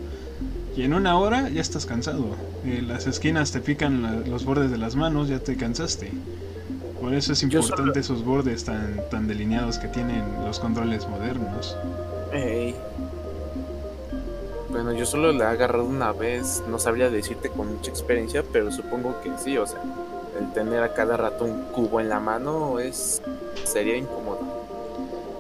Y 0.77 0.83
en 0.85 0.93
una 0.93 1.19
hora 1.19 1.49
ya 1.49 1.61
estás 1.63 1.87
cansado. 1.87 2.37
Eh, 2.65 2.83
las 2.87 3.07
esquinas 3.07 3.51
te 3.51 3.61
pican 3.61 4.03
la- 4.03 4.13
los 4.29 4.45
bordes 4.45 4.71
de 4.71 4.77
las 4.79 4.95
manos, 4.95 5.29
ya 5.29 5.39
te 5.39 5.57
cansaste. 5.57 6.13
Por 7.01 7.15
eso 7.15 7.33
es 7.33 7.43
importante 7.43 8.01
esos 8.01 8.25
bordes 8.25 8.65
tan, 8.65 9.01
tan 9.11 9.27
delineados 9.27 9.79
que 9.79 9.89
tienen 9.89 10.23
los 10.45 10.59
controles 10.59 11.09
modernos. 11.09 11.77
Ey. 12.33 12.75
Bueno, 14.71 14.93
yo 14.93 15.07
solo 15.07 15.33
la 15.33 15.45
he 15.45 15.49
agarrado 15.55 15.85
una 15.85 16.13
vez, 16.13 16.63
no 16.69 16.79
sabría 16.79 17.09
decirte 17.09 17.49
con 17.49 17.75
mucha 17.75 17.91
experiencia, 17.91 18.43
pero 18.53 18.71
supongo 18.71 19.21
que 19.23 19.31
sí, 19.43 19.57
o 19.57 19.67
sea, 19.67 19.81
el 20.39 20.53
tener 20.53 20.83
a 20.83 20.93
cada 20.93 21.17
rato 21.17 21.45
un 21.47 21.63
cubo 21.73 22.01
en 22.01 22.11
la 22.11 22.21
mano 22.21 22.79
es 22.79 23.23
sería 23.65 23.97
incómodo. 23.97 24.41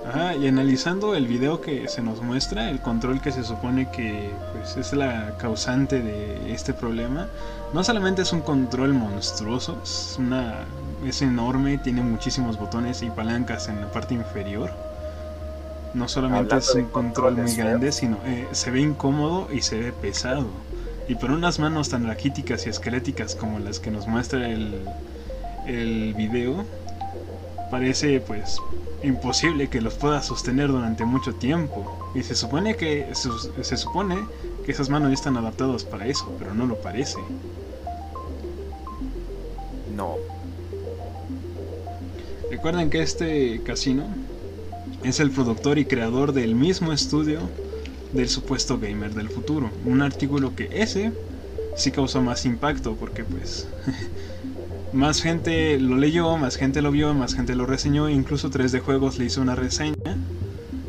Ajá, 0.08 0.36
y 0.36 0.46
analizando 0.46 1.14
el 1.16 1.26
video 1.26 1.60
que 1.60 1.88
se 1.88 2.00
nos 2.00 2.22
muestra, 2.22 2.70
el 2.70 2.80
control 2.80 3.20
que 3.20 3.32
se 3.32 3.42
supone 3.42 3.90
que 3.90 4.30
pues, 4.74 4.88
es 4.88 4.92
la 4.92 5.36
causante 5.38 6.02
de 6.02 6.52
este 6.52 6.72
problema, 6.72 7.28
no 7.72 7.84
solamente 7.84 8.22
es 8.22 8.32
un 8.32 8.40
control 8.40 8.94
monstruoso, 8.94 9.78
es, 9.82 10.16
una, 10.18 10.64
es 11.06 11.22
enorme, 11.22 11.78
tiene 11.78 12.02
muchísimos 12.02 12.58
botones 12.58 13.02
y 13.02 13.10
palancas 13.10 13.68
en 13.68 13.80
la 13.80 13.92
parte 13.92 14.14
inferior. 14.14 14.70
No 15.94 16.08
solamente 16.08 16.54
Hablando 16.54 16.70
es 16.70 16.74
un 16.74 16.90
control 16.90 17.36
muy 17.36 17.54
grande, 17.54 17.92
sino 17.92 18.18
eh, 18.26 18.48
se 18.50 18.70
ve 18.70 18.80
incómodo 18.80 19.48
y 19.52 19.62
se 19.62 19.78
ve 19.78 19.92
pesado. 19.92 20.46
Y 21.08 21.14
por 21.14 21.30
unas 21.30 21.60
manos 21.60 21.90
tan 21.90 22.06
raquíticas 22.06 22.66
y 22.66 22.70
esqueléticas 22.70 23.36
como 23.36 23.60
las 23.60 23.78
que 23.78 23.92
nos 23.92 24.08
muestra 24.08 24.48
el, 24.48 24.80
el 25.66 26.12
video, 26.14 26.64
parece 27.70 28.20
pues 28.20 28.58
imposible 29.02 29.68
que 29.68 29.80
los 29.80 29.94
pueda 29.94 30.22
sostener 30.22 30.68
durante 30.68 31.04
mucho 31.04 31.34
tiempo. 31.34 32.10
Y 32.14 32.24
se 32.24 32.34
supone 32.34 32.76
que 32.76 33.06
se 33.14 33.76
supone 33.76 34.18
que 34.66 34.72
esas 34.72 34.90
manos 34.90 35.10
ya 35.10 35.14
están 35.14 35.36
adaptadas 35.36 35.84
para 35.84 36.08
eso, 36.08 36.34
pero 36.40 36.52
no 36.52 36.66
lo 36.66 36.74
parece. 36.74 37.18
No. 39.96 40.16
Recuerden 42.50 42.90
que 42.90 43.00
este 43.00 43.62
casino 43.62 44.08
es 45.04 45.20
el 45.20 45.30
productor 45.30 45.78
y 45.78 45.84
creador 45.84 46.32
del 46.32 46.56
mismo 46.56 46.92
estudio 46.92 47.38
del 48.12 48.28
supuesto 48.28 48.78
gamer 48.80 49.14
del 49.14 49.28
futuro. 49.28 49.70
Un 49.84 50.02
artículo 50.02 50.56
que 50.56 50.68
ese 50.72 51.12
sí 51.76 51.92
causó 51.92 52.20
más 52.20 52.44
impacto 52.44 52.96
porque 52.96 53.22
pues 53.22 53.68
más 54.92 55.22
gente 55.22 55.78
lo 55.78 55.96
leyó, 55.96 56.36
más 56.38 56.56
gente 56.56 56.82
lo 56.82 56.90
vio, 56.90 57.14
más 57.14 57.36
gente 57.36 57.54
lo 57.54 57.66
reseñó, 57.66 58.08
incluso 58.08 58.50
3D 58.50 58.80
Juegos 58.80 59.16
le 59.18 59.26
hizo 59.26 59.40
una 59.40 59.54
reseña. 59.54 59.94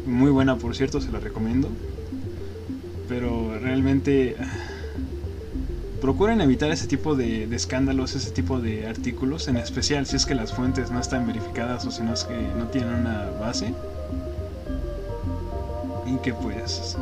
Muy 0.07 0.31
buena 0.31 0.55
por 0.55 0.75
cierto, 0.75 0.99
se 0.99 1.11
la 1.11 1.19
recomiendo. 1.19 1.69
Pero 3.07 3.57
realmente 3.59 4.35
procuren 6.01 6.41
evitar 6.41 6.71
ese 6.71 6.87
tipo 6.87 7.15
de, 7.15 7.43
escándalos, 7.55 8.15
ese 8.15 8.31
tipo 8.31 8.59
de 8.59 8.87
artículos, 8.87 9.47
en 9.47 9.57
especial 9.57 10.05
si 10.05 10.15
es 10.15 10.25
que 10.25 10.35
las 10.35 10.53
fuentes 10.53 10.91
no 10.91 10.99
están 10.99 11.25
verificadas 11.25 11.85
o 11.85 11.91
si 11.91 12.03
no 12.03 12.13
es 12.13 12.23
que 12.23 12.37
no 12.57 12.67
tienen 12.67 12.93
una 12.93 13.29
base. 13.39 13.73
Y 16.05 16.17
que 16.17 16.33
pues 16.33 16.97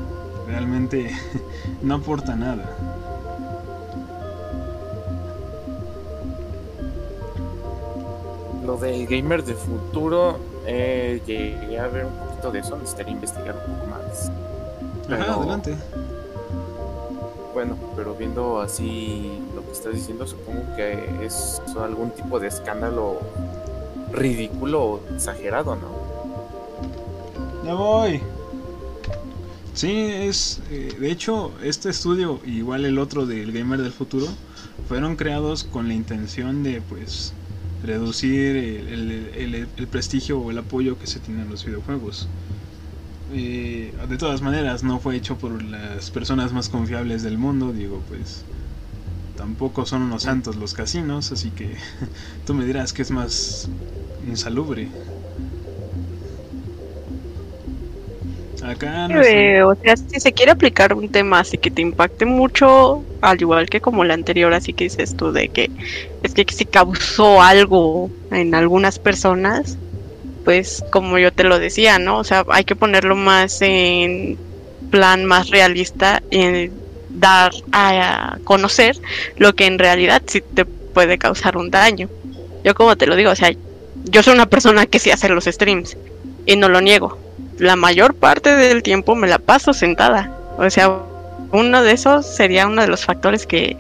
realmente 0.48 1.12
no 1.82 1.96
aporta 1.96 2.36
nada. 2.36 2.66
Lo 8.66 8.78
del 8.78 9.06
gamer 9.06 9.44
de 9.44 9.54
futuro, 9.54 10.40
eh, 10.66 11.22
llegué 11.28 11.80
a 11.80 11.88
ver 11.88 12.06
un 12.06 12.14
poquito 12.14 12.52
de 12.52 12.60
eso, 12.60 12.78
necesitaría 12.78 13.14
investigar 13.14 13.56
un 13.56 13.76
poco 13.76 13.88
más. 13.88 14.32
Ajá, 15.10 15.34
adelante. 15.36 15.76
Bueno, 17.54 17.78
pero 17.96 18.16
viendo 18.16 18.60
así 18.62 19.40
lo 19.56 19.66
que 19.66 19.72
estás 19.72 19.94
diciendo, 19.94 20.28
supongo 20.28 20.76
que 20.76 21.26
es 21.26 21.62
algún 21.80 22.12
tipo 22.12 22.40
de 22.40 22.48
escándalo 22.48 23.20
ridículo 24.12 24.84
o 24.84 25.00
exagerado, 25.14 25.76
¿no? 25.76 26.06
Ya 27.66 27.74
voy. 27.74 28.22
Sí, 29.74 29.92
es. 29.92 30.62
eh, 30.70 30.96
de 31.00 31.12
hecho, 31.12 31.52
este 31.64 31.90
estudio, 31.90 32.40
igual 32.46 32.86
el 32.86 32.98
otro 33.00 33.26
del 33.26 33.52
Gamer 33.52 33.82
del 33.82 33.92
Futuro, 33.92 34.28
fueron 34.88 35.16
creados 35.16 35.64
con 35.64 35.88
la 35.88 35.94
intención 35.94 36.64
de, 36.64 36.82
pues, 36.82 37.34
reducir 37.84 38.56
el, 38.56 38.88
el- 38.88 39.56
el- 39.56 39.68
el 39.78 39.88
prestigio 39.88 40.40
o 40.40 40.52
el 40.52 40.58
apoyo 40.58 40.98
que 40.98 41.08
se 41.08 41.20
tiene 41.20 41.42
en 41.44 41.50
los 41.50 41.66
videojuegos. 41.66 42.28
Eh, 43.34 43.94
de 44.08 44.18
todas 44.18 44.42
maneras, 44.42 44.84
no 44.84 45.00
fue 45.00 45.16
hecho 45.16 45.38
por 45.38 45.62
las 45.64 46.12
personas 46.12 46.54
más 46.54 46.70
confiables 46.70 47.24
del 47.24 47.38
mundo, 47.38 47.74
digo, 47.74 48.02
pues. 48.08 48.46
Tampoco 49.36 49.86
son 49.86 50.04
unos 50.04 50.24
santos 50.24 50.56
los 50.56 50.74
casinos, 50.74 51.32
así 51.32 51.52
que 51.52 51.76
tú 52.46 52.54
me 52.54 52.66
dirás 52.66 52.94
que 52.94 53.02
es 53.02 53.12
más 53.12 53.70
insalubre. 54.28 54.90
Acá 58.64 59.08
no. 59.08 59.22
Eh, 59.22 59.64
o 59.64 59.76
sea, 59.76 59.96
si 59.98 60.20
se 60.20 60.34
quiere 60.34 60.52
aplicar 60.52 60.94
un 60.94 61.10
tema 61.12 61.40
así 61.40 61.58
que 61.58 61.70
te 61.70 61.82
impacte 61.82 62.26
mucho, 62.26 63.04
al 63.22 63.40
igual 63.42 63.70
que 63.70 63.82
como 63.82 64.04
la 64.06 64.14
anterior, 64.14 64.54
así 64.54 64.74
que 64.74 64.86
dices 64.86 65.16
tú 65.16 65.32
de 65.32 65.50
que 65.50 65.70
es 66.24 66.34
que 66.34 66.46
si 66.52 66.66
causó 66.66 67.42
algo 67.42 68.10
en 68.32 68.56
algunas 68.56 68.98
personas, 69.00 69.78
pues 70.46 70.84
como 70.92 71.18
yo 71.18 71.34
te 71.34 71.44
lo 71.44 71.60
decía, 71.60 72.00
¿no? 72.00 72.20
O 72.20 72.24
sea, 72.24 72.46
hay 72.50 72.64
que 72.64 72.76
ponerlo 72.76 73.16
más 73.16 73.62
en 73.62 74.38
plan 74.92 75.26
más 75.26 75.50
realista 75.50 76.22
y 76.32 76.70
dar 77.10 77.52
a 77.72 78.38
conocer 78.44 78.96
lo 79.38 79.56
que 79.56 79.66
en 79.66 79.80
realidad 79.80 80.22
sí 80.26 80.42
te 80.42 80.64
puede 80.66 81.18
causar 81.18 81.58
un 81.58 81.72
daño. 81.72 82.08
Yo 82.64 82.76
como 82.76 82.96
te 82.96 83.08
lo 83.08 83.16
digo, 83.16 83.32
o 83.32 83.36
sea, 83.36 83.52
yo 84.06 84.24
soy 84.24 84.36
una 84.36 84.46
persona 84.46 84.86
que 84.86 85.00
sí 85.00 85.12
hace 85.12 85.28
los 85.28 85.46
streams 85.46 85.98
y 86.46 86.56
no 86.56 86.70
lo 86.70 86.80
niego 86.80 87.18
la 87.60 87.76
mayor 87.76 88.16
parte 88.16 88.56
del 88.56 88.84
tiempo 88.84 89.16
me 89.16 89.28
la 89.28 89.40
paso 89.40 89.74
sentada. 89.74 90.32
O 90.58 90.70
sea, 90.70 91.00
uno 91.52 91.84
de 91.84 91.92
esos 91.92 92.26
sería 92.26 92.68
uno 92.68 92.82
de 92.82 92.88
los 92.88 93.06
factores 93.06 93.46
que, 93.46 93.78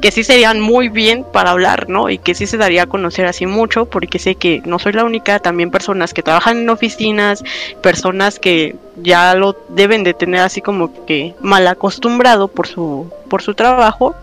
que 0.00 0.10
sí 0.10 0.24
serían 0.24 0.60
muy 0.60 0.88
bien 0.88 1.24
para 1.24 1.50
hablar, 1.50 1.88
¿no? 1.88 2.10
Y 2.10 2.18
que 2.18 2.34
sí 2.34 2.46
se 2.46 2.56
daría 2.56 2.84
a 2.84 2.86
conocer 2.86 3.26
así 3.26 3.46
mucho, 3.46 3.86
porque 3.86 4.18
sé 4.18 4.34
que 4.34 4.62
no 4.64 4.78
soy 4.78 4.92
la 4.92 5.04
única, 5.04 5.38
también 5.38 5.70
personas 5.70 6.14
que 6.14 6.22
trabajan 6.22 6.58
en 6.58 6.70
oficinas, 6.70 7.44
personas 7.82 8.38
que 8.38 8.76
ya 8.96 9.34
lo 9.34 9.56
deben 9.68 10.04
de 10.04 10.14
tener 10.14 10.40
así 10.40 10.60
como 10.60 11.06
que 11.06 11.34
mal 11.40 11.66
acostumbrado 11.66 12.48
por 12.48 12.66
su, 12.66 13.10
por 13.28 13.42
su 13.42 13.54
trabajo, 13.54 14.14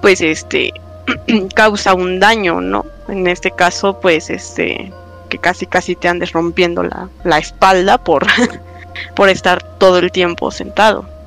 pues 0.00 0.20
este 0.20 0.72
causa 1.54 1.94
un 1.94 2.20
daño, 2.20 2.60
¿no? 2.60 2.86
En 3.08 3.26
este 3.26 3.50
caso, 3.50 4.00
pues 4.00 4.30
este 4.30 4.92
que 5.28 5.38
casi 5.38 5.66
casi 5.66 5.94
te 5.94 6.08
andes 6.08 6.32
rompiendo 6.32 6.82
la, 6.82 7.08
la 7.22 7.38
espalda 7.38 7.98
por, 7.98 8.26
por 9.14 9.28
estar 9.28 9.62
todo 9.62 9.98
el 9.98 10.10
tiempo 10.10 10.50
sentado. 10.50 11.17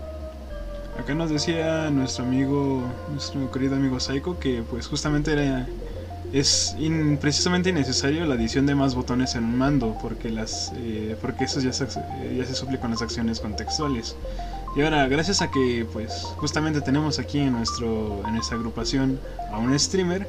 Acá 1.02 1.16
nos 1.16 1.32
decía 1.32 1.90
nuestro 1.90 2.26
amigo, 2.26 2.84
nuestro 3.12 3.50
querido 3.52 3.76
amigo 3.76 4.00
Saiko, 4.00 4.38
que 4.38 4.62
pues 4.62 4.86
justamente 4.86 5.34
era 5.34 5.68
es 6.32 6.76
precisamente 7.20 7.72
innecesario 7.72 8.24
la 8.28 8.36
adición 8.36 8.68
de 8.68 8.76
más 8.76 8.94
botones 8.94 9.34
en 9.34 9.46
un 9.46 9.58
mando, 9.58 9.98
porque 10.00 10.30
las 10.30 10.72
eh, 10.76 11.18
porque 11.20 11.46
eso 11.46 11.60
ya 11.60 11.74
se, 11.74 11.86
eh, 11.86 12.36
ya 12.38 12.46
se 12.46 12.54
suple 12.54 12.78
con 12.78 12.92
las 12.92 13.02
acciones 13.02 13.40
contextuales. 13.40 14.16
Y 14.76 14.84
ahora, 14.84 15.08
gracias 15.08 15.42
a 15.42 15.50
que 15.50 15.88
pues 15.92 16.22
justamente 16.38 16.82
tenemos 16.82 17.18
aquí 17.18 17.40
en 17.40 17.54
nuestro 17.54 18.22
en 18.28 18.36
nuestra 18.36 18.58
agrupación 18.58 19.20
a 19.52 19.58
un 19.58 19.78
streamer, 19.80 20.28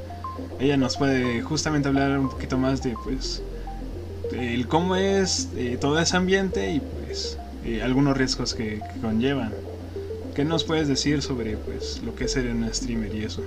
ella 0.58 0.78
nos 0.78 0.96
puede 0.96 1.42
justamente 1.42 1.88
hablar 1.88 2.18
un 2.18 2.30
poquito 2.30 2.56
más 2.56 2.82
de 2.82 2.96
pues 3.04 3.42
el 4.32 4.66
cómo 4.68 4.96
es 4.96 5.50
eh, 5.54 5.76
todo 5.78 5.98
ese 5.98 6.16
ambiente 6.16 6.70
y 6.70 6.80
pues 6.80 7.38
eh, 7.62 7.82
algunos 7.82 8.16
riesgos 8.16 8.54
que, 8.54 8.80
que 8.80 9.00
conllevan. 9.02 9.52
¿Qué 10.34 10.44
nos 10.44 10.64
puedes 10.64 10.88
decir 10.88 11.22
sobre 11.22 11.56
pues 11.56 12.00
lo 12.04 12.14
que 12.14 12.24
es 12.24 12.32
ser 12.32 12.46
un 12.46 12.68
streamer 12.72 13.14
y 13.14 13.24
eso? 13.24 13.42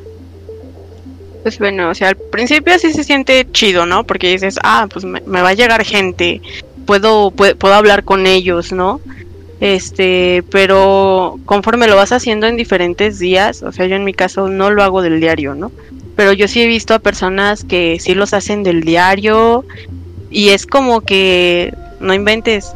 Pues 1.43 1.59
bueno, 1.59 1.89
o 1.89 1.95
sea, 1.95 2.09
al 2.09 2.15
principio 2.17 2.77
sí 2.79 2.91
se 2.93 3.03
siente 3.03 3.47
chido, 3.51 3.85
¿no? 3.85 4.03
Porque 4.03 4.29
dices, 4.29 4.57
ah, 4.63 4.87
pues 4.91 5.05
me, 5.05 5.21
me 5.21 5.41
va 5.41 5.49
a 5.49 5.53
llegar 5.53 5.83
gente, 5.83 6.41
puedo, 6.85 7.31
puedo, 7.31 7.55
puedo 7.55 7.73
hablar 7.73 8.03
con 8.03 8.25
ellos, 8.25 8.71
¿no? 8.71 8.99
Este, 9.59 10.43
pero 10.51 11.39
conforme 11.45 11.87
lo 11.87 11.95
vas 11.95 12.11
haciendo 12.11 12.47
en 12.47 12.57
diferentes 12.57 13.19
días, 13.19 13.63
o 13.63 13.71
sea, 13.71 13.85
yo 13.85 13.95
en 13.95 14.03
mi 14.03 14.13
caso 14.13 14.49
no 14.49 14.69
lo 14.69 14.83
hago 14.83 15.01
del 15.01 15.19
diario, 15.19 15.55
¿no? 15.55 15.71
Pero 16.15 16.33
yo 16.33 16.47
sí 16.47 16.61
he 16.61 16.67
visto 16.67 16.93
a 16.93 16.99
personas 16.99 17.63
que 17.63 17.97
sí 17.99 18.15
los 18.15 18.33
hacen 18.33 18.63
del 18.63 18.81
diario 18.81 19.65
y 20.29 20.49
es 20.49 20.65
como 20.65 21.01
que 21.01 21.73
no 21.99 22.13
inventes. 22.13 22.73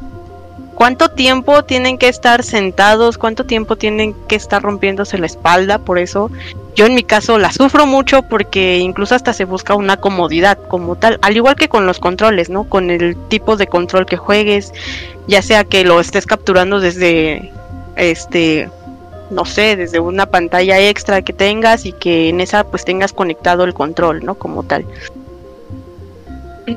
¿Cuánto 0.80 1.10
tiempo 1.10 1.66
tienen 1.66 1.98
que 1.98 2.08
estar 2.08 2.42
sentados? 2.42 3.18
¿Cuánto 3.18 3.44
tiempo 3.44 3.76
tienen 3.76 4.16
que 4.30 4.38
estar 4.38 4.62
rompiéndose 4.62 5.18
la 5.18 5.26
espalda? 5.26 5.80
Por 5.80 6.00
eso 6.00 6.32
yo 6.74 6.86
en 6.86 6.96
mi 6.96 7.04
caso 7.04 7.38
la 7.38 7.52
sufro 7.52 7.86
mucho 7.86 8.24
porque 8.24 8.78
incluso 8.78 9.14
hasta 9.14 9.34
se 9.34 9.44
busca 9.44 9.76
una 9.76 9.98
comodidad 9.98 10.58
como 10.70 10.96
tal, 10.96 11.20
al 11.22 11.36
igual 11.36 11.58
que 11.58 11.68
con 11.68 11.86
los 11.86 12.00
controles, 12.00 12.50
¿no? 12.50 12.64
Con 12.64 12.92
el 12.92 13.18
tipo 13.28 13.58
de 13.58 13.68
control 13.68 14.06
que 14.06 14.16
juegues, 14.16 14.72
ya 15.28 15.42
sea 15.42 15.66
que 15.66 15.84
lo 15.84 16.00
estés 16.00 16.26
capturando 16.26 16.80
desde 16.80 17.52
este 17.98 18.70
no 19.32 19.44
sé, 19.44 19.76
desde 19.76 20.00
una 20.00 20.28
pantalla 20.28 20.80
extra 20.80 21.22
que 21.24 21.34
tengas 21.34 21.86
y 21.86 21.92
que 21.92 22.30
en 22.30 22.40
esa 22.40 22.64
pues 22.64 22.86
tengas 22.86 23.12
conectado 23.12 23.66
el 23.66 23.74
control, 23.74 24.24
¿no? 24.24 24.36
Como 24.36 24.64
tal. 24.64 24.86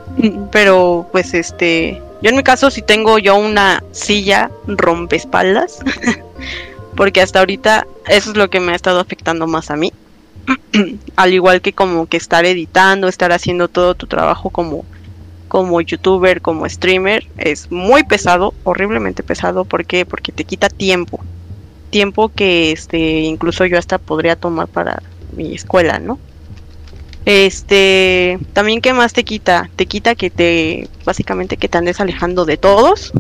Pero 0.53 1.09
pues 1.13 1.35
este, 1.35 2.01
yo 2.21 2.31
en 2.31 2.37
mi 2.37 2.43
caso 2.43 2.71
si 2.71 2.83
tengo 2.83 3.19
yo 3.19 3.37
una 3.37 3.83
silla 3.93 4.51
rompespaldas, 4.67 5.81
porque 6.97 7.21
hasta 7.21 7.41
ahorita 7.41 7.87
eso 8.09 8.31
es 8.31 8.37
lo 8.37 8.51
que 8.51 8.61
me 8.61 8.73
ha 8.73 8.77
estado 8.77 9.01
afectando 9.01 9.47
más 9.47 9.71
a 9.71 9.77
mí. 9.77 9.93
Al 11.17 11.33
igual 11.33 11.61
que 11.61 11.73
como 11.73 12.07
que 12.07 12.17
estar 12.17 12.45
editando, 12.45 13.09
estar 13.09 13.33
haciendo 13.33 13.69
todo 13.69 13.95
tu 13.95 14.07
trabajo 14.07 14.51
como 14.51 14.85
como 15.49 15.83
youtuber, 15.83 16.41
como 16.41 16.67
streamer, 16.67 17.27
es 17.37 17.71
muy 17.71 18.05
pesado, 18.05 18.55
horriblemente 18.65 19.23
pesado, 19.23 19.67
¿por 19.67 19.85
qué? 19.85 20.07
Porque 20.07 20.33
te 20.33 20.45
quita 20.45 20.71
tiempo. 20.71 21.21
Tiempo 21.91 22.31
que 22.31 22.73
este 22.73 23.21
incluso 23.21 23.67
yo 23.67 23.79
hasta 23.79 23.99
podría 23.99 24.35
tomar 24.35 24.67
para 24.67 25.03
mi 25.37 25.55
escuela, 25.55 25.99
¿no? 25.99 26.19
Este, 27.25 28.39
también 28.53 28.81
qué 28.81 28.93
más 28.93 29.13
te 29.13 29.25
quita? 29.25 29.71
Te 29.77 29.87
quita 29.87 30.15
que 30.15 30.31
te 30.31 30.89
básicamente 31.05 31.57
que 31.57 31.69
te 31.69 31.79
andes 31.79 32.01
alejando 32.01 32.45
de 32.45 32.57
todos. 32.57 33.13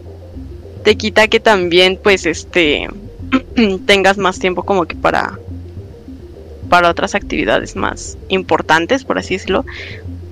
te 0.84 0.96
quita 0.96 1.28
que 1.28 1.40
también 1.40 1.98
pues 2.02 2.24
este 2.24 2.88
tengas 3.86 4.16
más 4.16 4.38
tiempo 4.38 4.62
como 4.62 4.86
que 4.86 4.96
para 4.96 5.38
para 6.70 6.88
otras 6.88 7.14
actividades 7.14 7.76
más 7.76 8.16
importantes, 8.28 9.04
por 9.04 9.18
así 9.18 9.34
decirlo. 9.34 9.66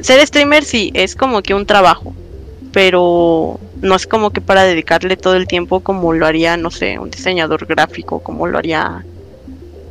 Ser 0.00 0.24
streamer 0.26 0.64
sí 0.64 0.90
es 0.94 1.16
como 1.16 1.42
que 1.42 1.52
un 1.52 1.66
trabajo, 1.66 2.14
pero 2.72 3.58
no 3.82 3.96
es 3.96 4.06
como 4.06 4.30
que 4.30 4.40
para 4.40 4.62
dedicarle 4.62 5.16
todo 5.16 5.34
el 5.34 5.46
tiempo 5.46 5.80
como 5.80 6.12
lo 6.12 6.24
haría, 6.24 6.56
no 6.56 6.70
sé, 6.70 6.98
un 6.98 7.10
diseñador 7.10 7.66
gráfico, 7.66 8.20
como 8.20 8.46
lo 8.46 8.56
haría 8.56 9.04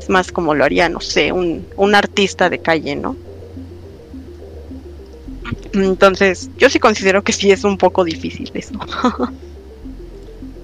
más 0.09 0.31
como 0.31 0.53
lo 0.53 0.63
haría, 0.63 0.89
no 0.89 1.01
sé, 1.01 1.31
un, 1.31 1.65
un 1.75 1.95
artista 1.95 2.49
de 2.49 2.59
calle, 2.59 2.95
¿no? 2.95 3.15
Entonces, 5.73 6.49
yo 6.57 6.69
sí 6.69 6.79
considero 6.79 7.23
que 7.23 7.33
sí 7.33 7.51
es 7.51 7.63
un 7.63 7.77
poco 7.77 8.03
difícil 8.03 8.51
eso. 8.53 8.73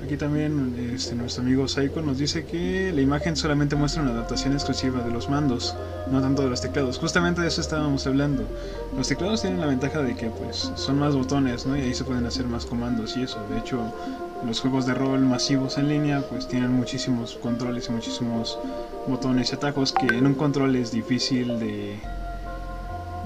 Aquí 0.04 0.18
también 0.18 0.74
este, 0.94 1.16
nuestro 1.16 1.44
amigo 1.44 1.68
Saiko 1.68 2.02
nos 2.02 2.18
dice 2.18 2.46
que 2.46 2.92
la 2.94 3.02
imagen 3.02 3.36
solamente 3.36 3.76
muestra 3.76 4.04
una 4.04 4.12
adaptación 4.12 4.54
exclusiva 4.54 5.02
de 5.02 5.12
los 5.12 5.30
mandos, 5.30 5.76
no 6.12 6.22
tanto 6.22 6.44
de 6.44 6.50
los 6.50 6.62
teclados. 6.62 7.00
Justamente 7.00 7.42
de 7.42 7.48
eso 7.48 7.62
estábamos 7.62 8.06
hablando. 8.06 8.48
Los 8.96 9.08
teclados 9.08 9.42
tienen 9.42 9.60
la 9.60 9.68
ventaja 9.68 10.02
de 10.02 10.16
que 10.16 10.28
pues 10.28 10.72
son 10.76 11.00
más 11.00 11.16
botones, 11.16 11.66
¿no? 11.66 11.78
Y 11.78 11.82
ahí 11.82 11.94
se 11.94 12.04
pueden 12.04 12.26
hacer 12.26 12.46
más 12.46 12.66
comandos 12.66 13.18
y 13.18 13.24
eso. 13.24 13.40
De 13.50 13.58
hecho, 13.58 13.80
los 14.46 14.60
juegos 14.60 14.86
de 14.86 14.94
rol 14.94 15.22
masivos 15.22 15.78
en 15.78 15.90
línea 15.90 16.22
pues 16.30 16.48
tienen 16.48 16.72
muchísimos 16.74 17.36
controles 17.42 17.90
y 17.90 17.92
muchísimos 17.92 18.60
botones 19.08 19.52
y 19.52 19.56
atajos 19.56 19.92
que 19.94 20.18
en 20.18 20.28
un 20.28 20.34
control 20.34 20.76
es 20.76 20.92
difícil 20.92 21.60
de 21.60 21.98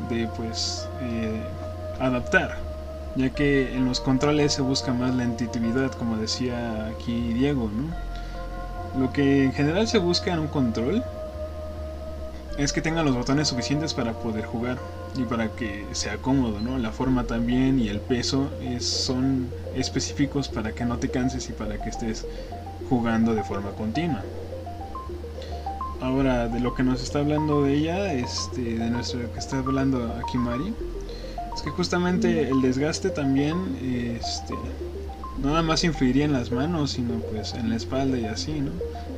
de 0.09 0.27
pues 0.37 0.87
eh, 1.01 1.41
adaptar 1.99 2.57
ya 3.15 3.29
que 3.31 3.75
en 3.75 3.85
los 3.85 3.99
controles 3.99 4.53
se 4.53 4.61
busca 4.61 4.93
más 4.93 5.15
la 5.15 5.23
intuitividad 5.23 5.91
como 5.91 6.17
decía 6.17 6.87
aquí 6.87 7.33
Diego 7.33 7.69
¿no? 7.73 8.99
lo 8.99 9.11
que 9.11 9.43
en 9.43 9.53
general 9.53 9.87
se 9.87 9.97
busca 9.97 10.31
en 10.33 10.39
un 10.39 10.47
control 10.47 11.03
es 12.57 12.73
que 12.73 12.81
tenga 12.81 13.03
los 13.03 13.15
botones 13.15 13.47
suficientes 13.47 13.93
para 13.93 14.13
poder 14.13 14.45
jugar 14.45 14.79
y 15.15 15.23
para 15.23 15.49
que 15.49 15.85
sea 15.91 16.17
cómodo, 16.17 16.59
¿no? 16.59 16.77
La 16.79 16.91
forma 16.91 17.25
también 17.25 17.79
y 17.79 17.87
el 17.87 17.99
peso 17.99 18.49
es, 18.61 18.85
son 18.85 19.47
específicos 19.75 20.49
para 20.49 20.73
que 20.73 20.83
no 20.83 20.97
te 20.97 21.09
canses 21.09 21.49
y 21.49 21.53
para 21.53 21.81
que 21.81 21.89
estés 21.89 22.25
jugando 22.89 23.35
de 23.35 23.43
forma 23.43 23.71
continua. 23.71 24.23
Ahora, 26.01 26.47
de 26.47 26.59
lo 26.59 26.73
que 26.73 26.83
nos 26.83 27.01
está 27.01 27.19
hablando 27.19 27.63
de 27.63 27.73
ella, 27.75 28.13
este, 28.13 28.61
de 28.61 28.89
nuestro 28.89 29.31
que 29.31 29.39
está 29.39 29.59
hablando 29.59 30.15
aquí 30.23 30.37
Mari, 30.37 30.73
es 31.55 31.61
que 31.61 31.69
justamente 31.69 32.49
el 32.49 32.61
desgaste 32.61 33.09
también, 33.09 34.17
este, 34.19 34.53
no 35.41 35.49
nada 35.49 35.61
más 35.61 35.83
influiría 35.83 36.25
en 36.25 36.33
las 36.33 36.51
manos, 36.51 36.91
sino 36.91 37.15
pues 37.19 37.53
en 37.53 37.69
la 37.69 37.75
espalda 37.75 38.17
y 38.17 38.25
así, 38.25 38.61
¿no? 38.61 38.71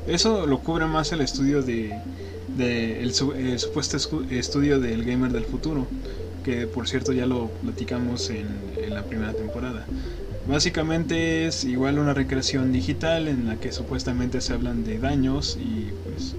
Eso 0.08 0.46
lo 0.46 0.60
cubre 0.60 0.86
más 0.88 1.12
el 1.12 1.22
estudio 1.22 1.62
de, 1.62 1.94
de 2.58 3.02
el, 3.02 3.14
su- 3.14 3.34
el 3.34 3.60
supuesto 3.60 3.98
estudio 4.30 4.80
del 4.80 5.04
gamer 5.04 5.32
del 5.32 5.46
futuro, 5.46 5.88
que 6.44 6.68
por 6.68 6.88
cierto 6.88 7.14
ya 7.14 7.26
lo 7.26 7.50
platicamos 7.50 8.30
en, 8.30 8.48
la 8.90 9.04
primera 9.04 9.34
temporada. 9.34 9.86
Básicamente 10.48 11.46
es 11.46 11.64
igual 11.64 12.00
una 12.00 12.14
recreación 12.14 12.72
digital 12.72 13.28
en 13.28 13.48
la 13.48 13.58
que 13.58 13.72
supuestamente 13.72 14.42
se 14.42 14.54
hablan 14.54 14.84
de 14.84 14.98
daños 14.98 15.58
y 15.62 15.92
pues 16.06 16.36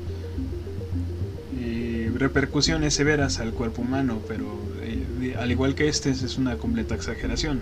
eh, 1.57 2.11
repercusiones 2.15 2.95
severas 2.95 3.41
al 3.41 3.53
cuerpo 3.53 3.83
humano, 3.83 4.21
pero 4.27 4.47
eh, 4.83 5.07
de- 5.21 5.37
al 5.37 5.51
igual 5.51 5.75
que 5.75 5.89
este 5.89 6.11
es 6.11 6.39
una 6.39 6.57
completa 6.57 6.95
exageración. 6.95 7.61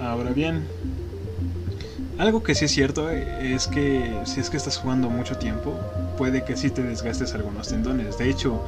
Ahora 0.00 0.30
bien, 0.32 0.62
algo 2.18 2.42
que 2.42 2.54
sí 2.54 2.66
es 2.66 2.70
cierto 2.72 3.10
eh, 3.10 3.54
es 3.54 3.66
que 3.66 4.20
si 4.24 4.40
es 4.40 4.50
que 4.50 4.56
estás 4.56 4.76
jugando 4.76 5.08
mucho 5.10 5.36
tiempo, 5.36 5.78
puede 6.16 6.44
que 6.44 6.56
sí 6.56 6.70
te 6.70 6.82
desgastes 6.82 7.34
algunos 7.34 7.68
tendones. 7.68 8.18
De 8.18 8.28
hecho, 8.28 8.62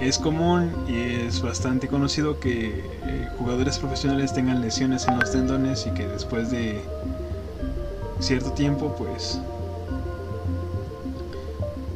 es 0.00 0.18
común 0.18 0.72
y 0.88 1.26
es 1.26 1.42
bastante 1.42 1.88
conocido 1.88 2.40
que 2.40 2.84
eh, 3.06 3.28
jugadores 3.38 3.78
profesionales 3.78 4.32
tengan 4.32 4.60
lesiones 4.60 5.06
en 5.06 5.18
los 5.18 5.30
tendones 5.30 5.86
y 5.86 5.90
que 5.90 6.06
después 6.08 6.50
de 6.50 6.80
cierto 8.20 8.52
tiempo, 8.52 8.94
pues 8.96 9.40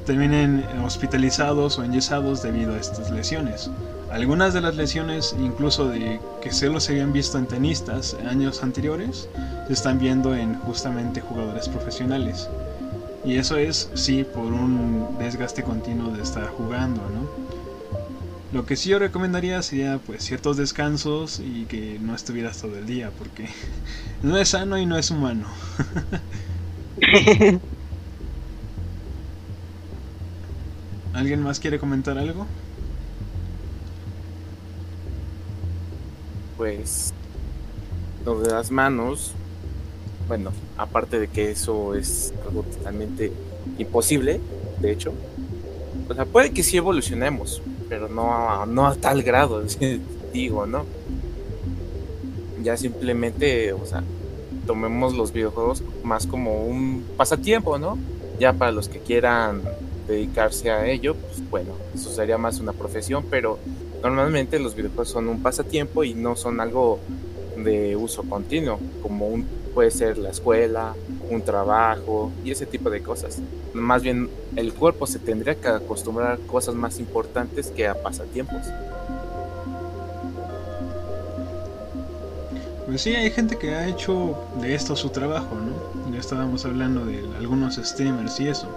terminen 0.04 0.64
hospitalizados 0.85 1.78
o 1.78 1.85
enyesados 1.85 2.42
debido 2.42 2.74
a 2.74 2.78
estas 2.78 3.11
lesiones. 3.11 3.70
Algunas 4.11 4.54
de 4.54 4.61
las 4.61 4.76
lesiones, 4.76 5.35
incluso 5.38 5.88
de 5.88 6.20
que 6.40 6.52
solo 6.52 6.78
se 6.78 6.92
habían 6.92 7.12
visto 7.12 7.38
en 7.38 7.46
tenistas 7.46 8.14
años 8.28 8.62
anteriores, 8.62 9.28
se 9.66 9.72
están 9.72 9.98
viendo 9.98 10.37
en 10.37 10.54
justamente 10.61 11.20
jugadores 11.20 11.68
profesionales. 11.68 12.48
Y 13.24 13.37
eso 13.37 13.56
es, 13.56 13.90
sí, 13.94 14.24
por 14.24 14.52
un 14.52 15.16
desgaste 15.18 15.62
continuo 15.62 16.12
de 16.12 16.22
estar 16.22 16.46
jugando, 16.48 17.00
¿no? 17.08 17.28
Lo 18.52 18.66
que 18.66 18.76
sí 18.76 18.90
yo 18.90 18.98
recomendaría 18.98 19.62
sería 19.62 19.98
pues 19.98 20.22
ciertos 20.22 20.56
descansos 20.56 21.40
y 21.40 21.64
que 21.64 21.98
no 22.00 22.14
estuvieras 22.14 22.60
todo 22.60 22.78
el 22.78 22.87
día, 22.87 23.10
porque 23.18 23.48
no 24.22 24.37
es 24.37 24.50
sano 24.50 24.78
y 24.78 24.87
no 24.87 24.96
es 24.98 25.10
humano. 25.10 25.48
¿Alguien 31.14 31.42
más 31.42 31.58
quiere 31.60 31.78
comentar 31.78 32.18
algo? 32.18 32.46
Pues 36.56 37.12
lo 38.24 38.40
de 38.40 38.50
las 38.50 38.70
manos, 38.70 39.32
bueno, 40.28 40.52
aparte 40.76 41.18
de 41.18 41.28
que 41.28 41.50
eso 41.50 41.94
es 41.94 42.32
algo 42.46 42.62
totalmente 42.62 43.32
imposible, 43.78 44.40
de 44.80 44.92
hecho, 44.92 45.12
o 46.08 46.14
sea, 46.14 46.24
puede 46.24 46.50
que 46.50 46.62
sí 46.62 46.76
evolucionemos, 46.76 47.62
pero 47.88 48.08
no 48.08 48.34
a, 48.34 48.66
no 48.66 48.87
a 48.87 48.94
tal 48.94 49.22
grado, 49.22 49.62
digo, 50.32 50.66
¿no? 50.66 50.84
Ya 52.62 52.76
simplemente, 52.76 53.72
o 53.72 53.84
sea, 53.84 54.02
tomemos 54.66 55.14
los 55.14 55.32
videojuegos 55.32 55.82
más 56.02 56.26
como 56.26 56.64
un 56.64 57.04
pasatiempo, 57.16 57.78
¿no? 57.78 57.98
Ya 58.38 58.52
para 58.52 58.72
los 58.72 58.88
que 58.88 58.98
quieran 58.98 59.62
dedicarse 60.08 60.70
a 60.70 60.87
ello, 60.87 61.14
pues 61.14 61.48
bueno, 61.50 61.72
eso 61.94 62.10
sería 62.10 62.38
más 62.38 62.60
una 62.60 62.72
profesión, 62.72 63.24
pero 63.30 63.58
normalmente 64.02 64.58
los 64.58 64.74
videojuegos 64.74 65.08
son 65.08 65.28
un 65.28 65.42
pasatiempo 65.42 66.04
y 66.04 66.14
no 66.14 66.37
son 66.37 66.60
algo 66.60 66.98
de 67.56 67.96
uso 67.96 68.22
continuo, 68.24 68.78
como 69.02 69.28
un, 69.28 69.46
puede 69.74 69.90
ser 69.90 70.16
la 70.16 70.30
escuela, 70.30 70.94
un 71.28 71.42
trabajo 71.42 72.30
y 72.44 72.52
ese 72.52 72.64
tipo 72.64 72.88
de 72.88 73.02
cosas. 73.02 73.40
Más 73.72 74.02
bien 74.02 74.30
el 74.56 74.72
cuerpo 74.72 75.06
se 75.06 75.18
tendría 75.18 75.56
que 75.56 75.68
acostumbrar 75.68 76.32
a 76.32 76.37
cosas 76.46 76.74
más 76.74 77.00
importantes 77.00 77.70
que 77.70 77.88
a 77.88 77.94
pasatiempos. 77.94 78.62
Pues 82.87 83.00
sí, 83.00 83.14
hay 83.16 83.30
gente 83.30 83.58
que 83.58 83.74
ha 83.74 83.88
hecho 83.88 84.38
de 84.60 84.74
esto 84.74 84.94
su 84.94 85.08
trabajo, 85.08 85.56
¿no? 85.56 86.12
Ya 86.12 86.20
estábamos 86.20 86.64
hablando 86.64 87.04
de 87.04 87.18
algunos 87.38 87.76
streamers 87.76 88.38
y 88.40 88.48
eso. 88.48 88.68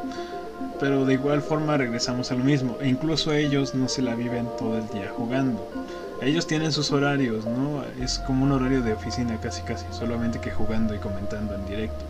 Pero 0.79 1.05
de 1.05 1.13
igual 1.13 1.41
forma 1.41 1.77
regresamos 1.77 2.31
a 2.31 2.35
lo 2.35 2.43
mismo. 2.43 2.77
E 2.81 2.87
incluso 2.87 3.33
ellos 3.33 3.75
no 3.75 3.87
se 3.87 4.01
la 4.01 4.15
viven 4.15 4.47
todo 4.57 4.77
el 4.77 4.87
día 4.89 5.11
jugando. 5.15 5.67
Ellos 6.21 6.47
tienen 6.47 6.71
sus 6.71 6.91
horarios, 6.91 7.45
¿no? 7.45 7.83
Es 8.01 8.19
como 8.19 8.43
un 8.43 8.51
horario 8.51 8.81
de 8.81 8.93
oficina 8.93 9.39
casi 9.41 9.61
casi, 9.61 9.85
solamente 9.91 10.39
que 10.39 10.51
jugando 10.51 10.95
y 10.95 10.97
comentando 10.97 11.53
en 11.53 11.65
directo. 11.67 12.03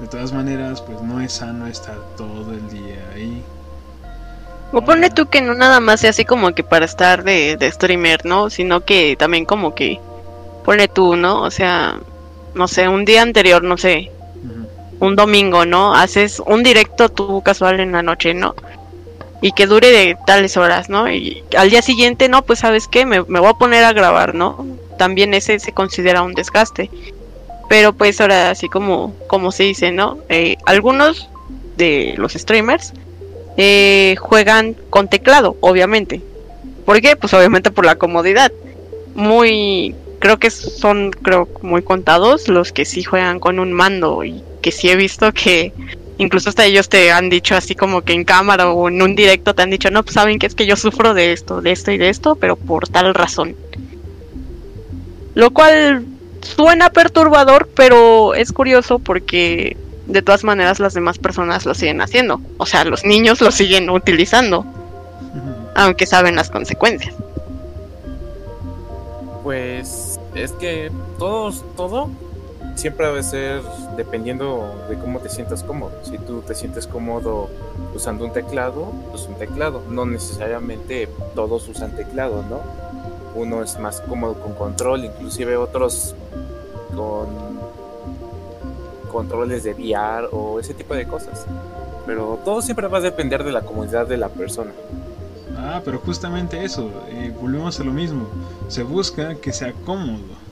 De 0.00 0.08
todas 0.08 0.32
maneras, 0.32 0.82
pues 0.82 1.00
no 1.00 1.20
es 1.20 1.32
sano 1.32 1.66
estar 1.66 1.96
todo 2.16 2.52
el 2.52 2.68
día 2.68 2.98
ahí. 3.14 3.42
O 4.72 4.82
ponle 4.82 5.10
tú 5.10 5.26
que 5.26 5.40
no 5.40 5.54
nada 5.54 5.78
más 5.78 6.00
sea 6.00 6.10
así 6.10 6.24
como 6.24 6.52
que 6.52 6.64
para 6.64 6.84
estar 6.84 7.22
de, 7.22 7.56
de 7.56 7.70
streamer, 7.70 8.26
¿no? 8.26 8.50
Sino 8.50 8.84
que 8.84 9.16
también 9.16 9.44
como 9.44 9.74
que 9.74 10.00
ponle 10.64 10.88
tú, 10.88 11.14
¿no? 11.16 11.42
O 11.42 11.50
sea, 11.50 12.00
no 12.54 12.66
sé, 12.66 12.88
un 12.88 13.04
día 13.04 13.22
anterior, 13.22 13.62
no 13.62 13.78
sé, 13.78 14.10
un 14.98 15.14
domingo, 15.14 15.64
¿no? 15.64 15.94
Haces 15.94 16.42
un 16.44 16.62
directo 16.62 17.08
tú 17.08 17.42
casual 17.42 17.80
en 17.80 17.92
la 17.92 18.02
noche, 18.02 18.34
¿no? 18.34 18.54
Y 19.42 19.52
que 19.52 19.66
dure 19.66 19.90
de 19.90 20.16
tales 20.26 20.56
horas, 20.56 20.88
¿no? 20.88 21.10
Y 21.10 21.42
al 21.56 21.70
día 21.70 21.82
siguiente, 21.82 22.28
no, 22.28 22.42
pues 22.42 22.60
sabes 22.60 22.88
qué, 22.88 23.04
me, 23.04 23.22
me 23.24 23.40
voy 23.40 23.50
a 23.50 23.58
poner 23.58 23.84
a 23.84 23.92
grabar, 23.92 24.34
¿no? 24.34 24.66
También 24.98 25.34
ese 25.34 25.58
se 25.58 25.72
considera 25.72 26.22
un 26.22 26.34
desgaste. 26.34 26.90
Pero 27.68 27.92
pues 27.92 28.20
ahora 28.20 28.50
así 28.50 28.68
como, 28.68 29.14
como 29.26 29.52
se 29.52 29.64
dice, 29.64 29.90
¿no? 29.90 30.18
Eh, 30.28 30.56
algunos 30.66 31.28
de 31.76 32.14
los 32.16 32.32
streamers 32.32 32.92
eh, 33.56 34.16
juegan 34.18 34.76
con 34.90 35.08
teclado, 35.08 35.56
obviamente. 35.60 36.20
¿Por 36.84 37.00
qué? 37.00 37.16
Pues 37.16 37.34
obviamente 37.34 37.70
por 37.70 37.84
la 37.84 37.96
comodidad. 37.96 38.52
Muy, 39.14 39.94
creo 40.20 40.38
que 40.38 40.50
son, 40.50 41.10
creo, 41.10 41.48
muy 41.62 41.82
contados 41.82 42.48
los 42.48 42.72
que 42.72 42.84
sí 42.84 43.02
juegan 43.02 43.40
con 43.40 43.58
un 43.58 43.72
mando 43.72 44.24
y 44.24 44.42
que 44.60 44.72
sí 44.72 44.88
he 44.88 44.96
visto 44.96 45.32
que 45.32 45.72
incluso 46.18 46.48
hasta 46.48 46.64
ellos 46.64 46.88
te 46.88 47.12
han 47.12 47.28
dicho 47.28 47.54
así 47.54 47.74
como 47.74 48.02
que 48.02 48.12
en 48.12 48.24
cámara 48.24 48.70
o 48.70 48.88
en 48.88 49.00
un 49.02 49.14
directo 49.14 49.54
te 49.54 49.62
han 49.62 49.70
dicho, 49.70 49.90
no, 49.90 50.02
pues 50.02 50.14
saben 50.14 50.38
que 50.38 50.46
es 50.46 50.54
que 50.54 50.66
yo 50.66 50.76
sufro 50.76 51.14
de 51.14 51.32
esto, 51.32 51.60
de 51.60 51.72
esto 51.72 51.90
y 51.90 51.98
de 51.98 52.08
esto, 52.08 52.36
pero 52.36 52.56
por 52.56 52.88
tal 52.88 53.14
razón. 53.14 53.54
Lo 55.34 55.50
cual 55.50 56.04
suena 56.40 56.90
perturbador, 56.90 57.68
pero 57.74 58.34
es 58.34 58.52
curioso 58.52 58.98
porque 58.98 59.76
de 60.06 60.22
todas 60.22 60.44
maneras 60.44 60.78
las 60.80 60.94
demás 60.94 61.18
personas 61.18 61.66
lo 61.66 61.74
siguen 61.74 62.00
haciendo. 62.00 62.40
O 62.58 62.66
sea, 62.66 62.84
los 62.84 63.04
niños 63.04 63.40
lo 63.40 63.50
siguen 63.50 63.90
utilizando, 63.90 64.64
aunque 65.74 66.06
saben 66.06 66.36
las 66.36 66.50
consecuencias. 66.50 67.14
Pues 69.42 70.18
es 70.34 70.52
que 70.52 70.90
todos, 71.18 71.64
todo 71.76 72.10
siempre 72.76 73.06
debe 73.06 73.22
ser 73.22 73.62
dependiendo 73.96 74.86
de 74.88 74.96
cómo 74.96 75.18
te 75.18 75.28
sientas 75.28 75.64
cómodo. 75.64 75.92
Si 76.02 76.18
tú 76.18 76.42
te 76.42 76.54
sientes 76.54 76.86
cómodo 76.86 77.48
usando 77.94 78.24
un 78.24 78.32
teclado, 78.32 78.92
pues 79.10 79.26
un 79.26 79.34
teclado. 79.34 79.82
No 79.90 80.06
necesariamente 80.06 81.08
todos 81.34 81.68
usan 81.68 81.96
teclado, 81.96 82.44
¿no? 82.48 82.60
Uno 83.34 83.62
es 83.62 83.78
más 83.78 84.00
cómodo 84.02 84.34
con 84.34 84.54
control, 84.54 85.04
inclusive 85.04 85.56
otros 85.56 86.14
con 86.94 87.26
controles 89.10 89.64
de 89.64 89.72
VR 89.72 90.28
o 90.32 90.60
ese 90.60 90.74
tipo 90.74 90.94
de 90.94 91.06
cosas. 91.06 91.46
Pero 92.06 92.38
todo 92.44 92.62
siempre 92.62 92.86
va 92.86 92.98
a 92.98 93.00
depender 93.00 93.42
de 93.44 93.52
la 93.52 93.62
comodidad 93.62 94.06
de 94.06 94.16
la 94.16 94.28
persona. 94.28 94.70
Ah, 95.56 95.80
pero 95.84 95.98
justamente 95.98 96.62
eso, 96.62 96.90
eh, 97.08 97.34
volvemos 97.40 97.80
a 97.80 97.84
lo 97.84 97.92
mismo. 97.92 98.26
Se 98.68 98.82
busca 98.82 99.34
que 99.36 99.52
sea 99.52 99.72
cómodo. 99.84 100.45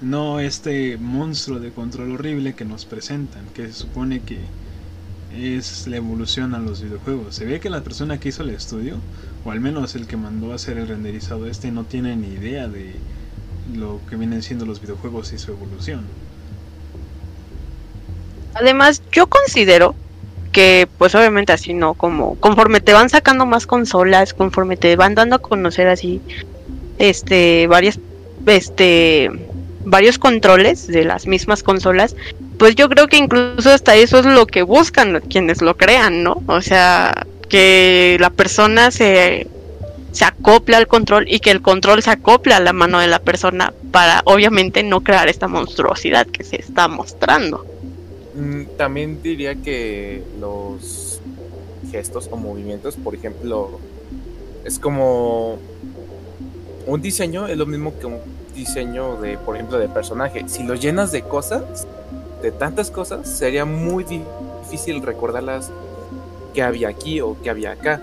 No 0.00 0.38
este 0.38 0.96
monstruo 0.96 1.58
de 1.58 1.70
control 1.70 2.12
horrible 2.12 2.54
que 2.54 2.64
nos 2.64 2.84
presentan, 2.84 3.46
que 3.54 3.66
se 3.66 3.72
supone 3.72 4.20
que 4.20 4.38
es 5.36 5.86
la 5.86 5.96
evolución 5.96 6.54
a 6.54 6.58
los 6.58 6.82
videojuegos. 6.82 7.34
Se 7.34 7.44
ve 7.44 7.60
que 7.60 7.68
la 7.68 7.82
persona 7.82 8.18
que 8.18 8.28
hizo 8.28 8.42
el 8.42 8.50
estudio, 8.50 8.96
o 9.44 9.50
al 9.50 9.60
menos 9.60 9.94
el 9.94 10.06
que 10.06 10.16
mandó 10.16 10.52
a 10.52 10.54
hacer 10.54 10.78
el 10.78 10.88
renderizado 10.88 11.46
este, 11.46 11.70
no 11.70 11.84
tiene 11.84 12.16
ni 12.16 12.28
idea 12.28 12.68
de 12.68 12.94
lo 13.74 14.00
que 14.08 14.16
vienen 14.16 14.42
siendo 14.42 14.64
los 14.66 14.80
videojuegos 14.80 15.32
y 15.32 15.38
su 15.38 15.52
evolución. 15.52 16.02
Además, 18.54 19.02
yo 19.12 19.26
considero 19.26 19.94
que, 20.52 20.88
pues 20.96 21.14
obviamente 21.14 21.52
así, 21.52 21.74
¿no? 21.74 21.94
Como 21.94 22.36
conforme 22.36 22.80
te 22.80 22.92
van 22.92 23.10
sacando 23.10 23.46
más 23.46 23.66
consolas, 23.66 24.32
conforme 24.32 24.76
te 24.76 24.96
van 24.96 25.14
dando 25.14 25.36
a 25.36 25.38
conocer 25.40 25.88
así, 25.88 26.20
este, 26.98 27.66
varias, 27.66 28.00
este, 28.46 29.30
varios 29.84 30.18
controles 30.18 30.86
de 30.86 31.04
las 31.04 31.26
mismas 31.26 31.62
consolas, 31.62 32.16
pues 32.58 32.74
yo 32.74 32.88
creo 32.88 33.06
que 33.06 33.16
incluso 33.16 33.70
hasta 33.70 33.96
eso 33.96 34.18
es 34.18 34.26
lo 34.26 34.46
que 34.46 34.62
buscan 34.62 35.20
quienes 35.20 35.62
lo 35.62 35.76
crean, 35.76 36.22
¿no? 36.22 36.42
O 36.46 36.60
sea, 36.60 37.26
que 37.48 38.16
la 38.20 38.30
persona 38.30 38.90
se, 38.90 39.46
se 40.12 40.24
acopla 40.24 40.76
al 40.76 40.86
control 40.86 41.26
y 41.28 41.40
que 41.40 41.50
el 41.50 41.62
control 41.62 42.02
se 42.02 42.10
acopla 42.10 42.56
a 42.56 42.60
la 42.60 42.72
mano 42.72 42.98
de 42.98 43.06
la 43.06 43.20
persona 43.20 43.72
para 43.90 44.22
obviamente 44.24 44.82
no 44.82 45.00
crear 45.02 45.28
esta 45.28 45.48
monstruosidad 45.48 46.26
que 46.26 46.44
se 46.44 46.56
está 46.56 46.88
mostrando. 46.88 47.64
Mm, 48.34 48.62
También 48.76 49.22
diría 49.22 49.54
que 49.54 50.22
los 50.40 51.20
gestos 51.90 52.28
o 52.30 52.36
movimientos, 52.36 52.96
por 52.96 53.14
ejemplo, 53.14 53.80
es 54.64 54.78
como 54.78 55.58
un 56.86 57.02
diseño, 57.02 57.46
es 57.46 57.56
lo 57.56 57.66
mismo 57.66 57.98
que 57.98 58.06
un 58.06 58.18
diseño 58.58 59.16
de, 59.16 59.38
por 59.38 59.56
ejemplo, 59.56 59.78
de 59.78 59.88
personaje. 59.88 60.44
Si 60.48 60.62
lo 60.64 60.74
llenas 60.74 61.12
de 61.12 61.22
cosas, 61.22 61.86
de 62.42 62.52
tantas 62.52 62.90
cosas, 62.90 63.28
sería 63.28 63.64
muy 63.64 64.04
di- 64.04 64.24
difícil 64.62 65.02
recordarlas 65.02 65.70
que 66.52 66.62
había 66.62 66.88
aquí 66.88 67.20
o 67.20 67.36
que 67.42 67.50
había 67.50 67.72
acá. 67.72 68.02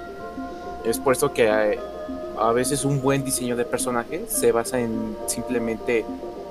Es 0.84 0.98
por 1.00 1.14
eso 1.14 1.34
que 1.34 1.48
eh, 1.48 1.80
a 2.40 2.52
veces 2.52 2.86
un 2.86 3.02
buen 3.02 3.24
diseño 3.24 3.56
de 3.56 3.66
personaje 3.66 4.26
se 4.28 4.52
basa 4.52 4.80
en 4.80 5.16
simplemente 5.28 6.06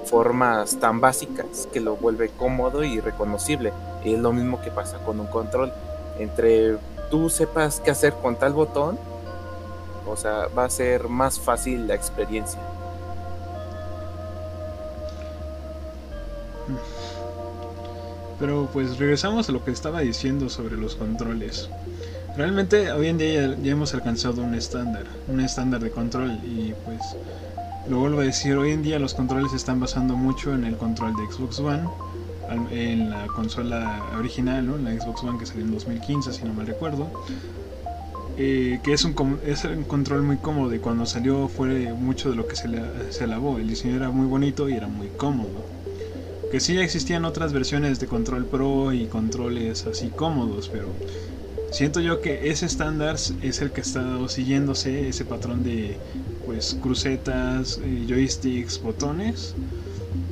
formas 0.06 0.76
tan 0.76 1.00
básicas 1.00 1.68
que 1.72 1.80
lo 1.80 1.96
vuelve 1.96 2.28
cómodo 2.28 2.84
y 2.84 3.00
reconocible. 3.00 3.72
Es 4.04 4.18
lo 4.18 4.32
mismo 4.32 4.60
que 4.60 4.70
pasa 4.70 4.98
con 4.98 5.18
un 5.18 5.26
control. 5.26 5.72
Entre 6.18 6.76
tú 7.10 7.30
sepas 7.30 7.80
qué 7.80 7.90
hacer 7.90 8.12
con 8.14 8.36
tal 8.36 8.52
botón, 8.52 8.98
o 10.06 10.16
sea, 10.16 10.48
va 10.56 10.64
a 10.64 10.70
ser 10.70 11.08
más 11.08 11.40
fácil 11.40 11.88
la 11.88 11.94
experiencia. 11.94 12.60
Pero 18.38 18.68
pues 18.72 18.98
regresamos 18.98 19.48
a 19.48 19.52
lo 19.52 19.64
que 19.64 19.70
estaba 19.70 20.00
diciendo 20.00 20.48
sobre 20.48 20.76
los 20.76 20.96
controles. 20.96 21.70
Realmente 22.36 22.90
hoy 22.92 23.08
en 23.08 23.18
día 23.18 23.48
ya, 23.48 23.56
ya 23.62 23.72
hemos 23.72 23.94
alcanzado 23.94 24.42
un 24.42 24.54
estándar, 24.54 25.04
un 25.28 25.40
estándar 25.40 25.80
de 25.80 25.90
control 25.90 26.32
y 26.44 26.74
pues 26.84 27.00
lo 27.88 27.98
vuelvo 27.98 28.20
a 28.20 28.24
decir, 28.24 28.56
hoy 28.56 28.72
en 28.72 28.82
día 28.82 28.98
los 28.98 29.14
controles 29.14 29.50
se 29.52 29.56
están 29.56 29.78
basando 29.78 30.16
mucho 30.16 30.54
en 30.54 30.64
el 30.64 30.76
control 30.76 31.14
de 31.16 31.26
Xbox 31.32 31.60
One, 31.60 31.90
en 32.70 33.10
la 33.10 33.26
consola 33.28 34.02
original, 34.18 34.66
¿no? 34.66 34.76
la 34.78 34.90
Xbox 34.98 35.22
One 35.22 35.38
que 35.38 35.46
salió 35.46 35.64
en 35.64 35.70
2015 35.72 36.32
si 36.32 36.44
no 36.44 36.54
mal 36.54 36.66
recuerdo. 36.66 37.14
eh, 38.36 38.80
que 38.82 38.92
es 38.92 39.04
un, 39.04 39.40
es 39.44 39.64
un 39.64 39.84
control 39.84 40.22
muy 40.22 40.38
cómodo 40.38 40.74
y 40.74 40.80
cuando 40.80 41.06
salió 41.06 41.48
fue 41.48 41.92
mucho 41.92 42.30
de 42.30 42.36
lo 42.36 42.46
que 42.48 42.56
se, 42.56 42.68
le, 42.68 43.12
se. 43.12 43.24
El 43.24 43.68
diseño 43.68 43.96
era 43.96 44.10
muy 44.10 44.26
bonito 44.26 44.68
y 44.68 44.74
era 44.74 44.88
muy 44.88 45.08
cómodo 45.10 45.70
que 46.54 46.60
sí 46.60 46.78
existían 46.78 47.24
otras 47.24 47.52
versiones 47.52 47.98
de 47.98 48.06
control 48.06 48.44
pro 48.44 48.92
y 48.92 49.06
controles 49.06 49.86
así 49.86 50.06
cómodos, 50.14 50.70
pero 50.72 50.86
siento 51.72 51.98
yo 51.98 52.20
que 52.20 52.48
ese 52.48 52.66
estándar 52.66 53.16
es 53.42 53.60
el 53.60 53.72
que 53.72 53.80
ha 53.80 53.82
estado 53.82 54.28
siguiéndose, 54.28 55.08
ese 55.08 55.24
patrón 55.24 55.64
de 55.64 55.96
pues 56.46 56.76
crucetas, 56.80 57.80
eh, 57.82 58.06
joysticks, 58.08 58.80
botones 58.80 59.56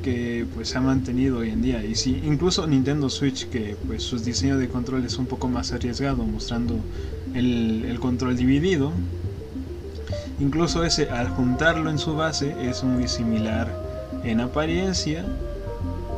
que 0.01 0.45
pues 0.55 0.69
se 0.69 0.77
ha 0.77 0.81
mantenido 0.81 1.39
hoy 1.39 1.49
en 1.49 1.61
día. 1.61 1.83
Y 1.83 1.95
sí, 1.95 2.21
incluso 2.23 2.65
Nintendo 2.67 3.09
Switch 3.09 3.49
que 3.49 3.75
pues 3.85 4.03
su 4.03 4.17
diseño 4.17 4.57
de 4.57 4.69
control 4.69 5.03
es 5.03 5.17
un 5.17 5.25
poco 5.25 5.49
más 5.49 5.73
arriesgado 5.73 6.23
mostrando 6.23 6.79
el, 7.33 7.83
el 7.83 7.99
control 7.99 8.37
dividido 8.37 8.93
incluso 10.39 10.85
ese 10.85 11.09
al 11.09 11.27
juntarlo 11.27 11.89
en 11.89 11.99
su 11.99 12.15
base 12.15 12.55
es 12.61 12.81
muy 12.85 13.09
similar 13.09 13.67
en 14.23 14.39
apariencia 14.39 15.25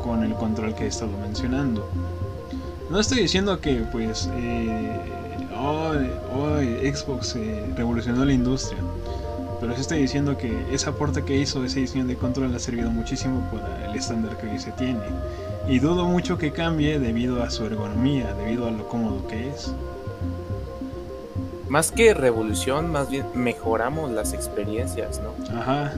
con 0.06 0.22
el 0.22 0.34
control 0.34 0.74
que 0.74 0.84
he 0.84 0.86
estado 0.86 1.12
mencionando. 1.18 1.88
No 2.90 3.00
estoy 3.00 3.18
diciendo 3.18 3.60
que 3.60 3.84
pues 3.90 4.30
eh, 4.36 5.00
hoy, 5.58 6.08
hoy 6.32 6.94
Xbox 6.94 7.34
eh, 7.34 7.64
revolucionó 7.76 8.24
la 8.24 8.32
industria, 8.32 8.78
pero 9.60 9.74
sí 9.74 9.80
estoy 9.80 9.98
diciendo 9.98 10.38
que 10.38 10.52
ese 10.72 10.88
aporte 10.88 11.24
que 11.24 11.36
hizo 11.36 11.64
ese 11.64 11.80
diseño 11.80 12.06
de 12.06 12.14
control 12.14 12.54
ha 12.54 12.58
servido 12.60 12.90
muchísimo 12.90 13.48
para 13.50 13.90
el 13.90 13.96
estándar 13.96 14.38
que 14.38 14.48
hoy 14.48 14.58
se 14.60 14.70
tiene. 14.72 15.00
Y 15.68 15.80
dudo 15.80 16.04
mucho 16.04 16.38
que 16.38 16.52
cambie 16.52 17.00
debido 17.00 17.42
a 17.42 17.50
su 17.50 17.64
ergonomía, 17.64 18.32
debido 18.34 18.68
a 18.68 18.70
lo 18.70 18.86
cómodo 18.88 19.26
que 19.26 19.48
es. 19.48 19.72
Más 21.68 21.90
que 21.90 22.14
revolución, 22.14 22.92
más 22.92 23.10
bien 23.10 23.26
mejoramos 23.34 24.12
las 24.12 24.32
experiencias, 24.32 25.20
¿no? 25.20 25.58
Ajá. 25.58 25.92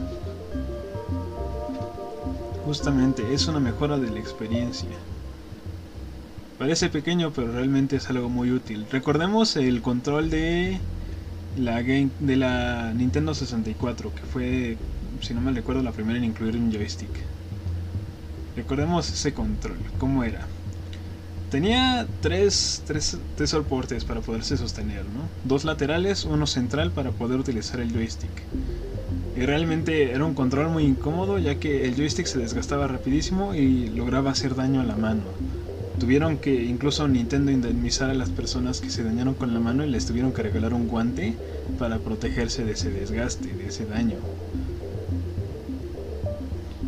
Justamente, 2.68 3.32
es 3.32 3.48
una 3.48 3.60
mejora 3.60 3.96
de 3.96 4.10
la 4.10 4.20
experiencia. 4.20 4.90
Parece 6.58 6.90
pequeño, 6.90 7.32
pero 7.34 7.50
realmente 7.50 7.96
es 7.96 8.10
algo 8.10 8.28
muy 8.28 8.50
útil. 8.50 8.84
Recordemos 8.92 9.56
el 9.56 9.80
control 9.80 10.28
de 10.28 10.78
la 11.56 12.92
Nintendo 12.92 13.32
64, 13.32 14.14
que 14.14 14.20
fue, 14.20 14.76
si 15.22 15.32
no 15.32 15.40
me 15.40 15.52
recuerdo, 15.52 15.82
la 15.82 15.92
primera 15.92 16.18
en 16.18 16.24
incluir 16.26 16.56
un 16.56 16.70
joystick. 16.70 17.08
Recordemos 18.54 19.10
ese 19.10 19.32
control, 19.32 19.78
cómo 19.98 20.22
era. 20.22 20.46
Tenía 21.50 22.06
tres, 22.20 22.82
tres, 22.86 23.16
tres 23.34 23.48
soportes 23.48 24.04
para 24.04 24.20
poderse 24.20 24.58
sostener, 24.58 25.06
¿no? 25.06 25.22
Dos 25.42 25.64
laterales, 25.64 26.26
uno 26.26 26.46
central 26.46 26.90
para 26.90 27.12
poder 27.12 27.40
utilizar 27.40 27.80
el 27.80 27.90
joystick. 27.94 28.28
Y 29.36 29.40
realmente 29.42 30.12
era 30.12 30.24
un 30.24 30.34
control 30.34 30.70
muy 30.70 30.84
incómodo 30.84 31.38
ya 31.38 31.54
que 31.56 31.84
el 31.84 31.94
joystick 31.94 32.26
se 32.26 32.38
desgastaba 32.38 32.88
rapidísimo 32.88 33.54
y 33.54 33.88
lograba 33.88 34.30
hacer 34.30 34.54
daño 34.54 34.80
a 34.80 34.84
la 34.84 34.96
mano. 34.96 35.22
Tuvieron 35.98 36.38
que 36.38 36.64
incluso 36.64 37.08
Nintendo 37.08 37.50
indemnizar 37.50 38.10
a 38.10 38.14
las 38.14 38.30
personas 38.30 38.80
que 38.80 38.90
se 38.90 39.02
dañaron 39.02 39.34
con 39.34 39.52
la 39.52 39.60
mano 39.60 39.84
y 39.84 39.90
les 39.90 40.06
tuvieron 40.06 40.32
que 40.32 40.42
regalar 40.42 40.72
un 40.72 40.88
guante 40.88 41.34
para 41.78 41.98
protegerse 41.98 42.64
de 42.64 42.72
ese 42.72 42.90
desgaste, 42.90 43.52
de 43.52 43.66
ese 43.66 43.84
daño. 43.84 44.16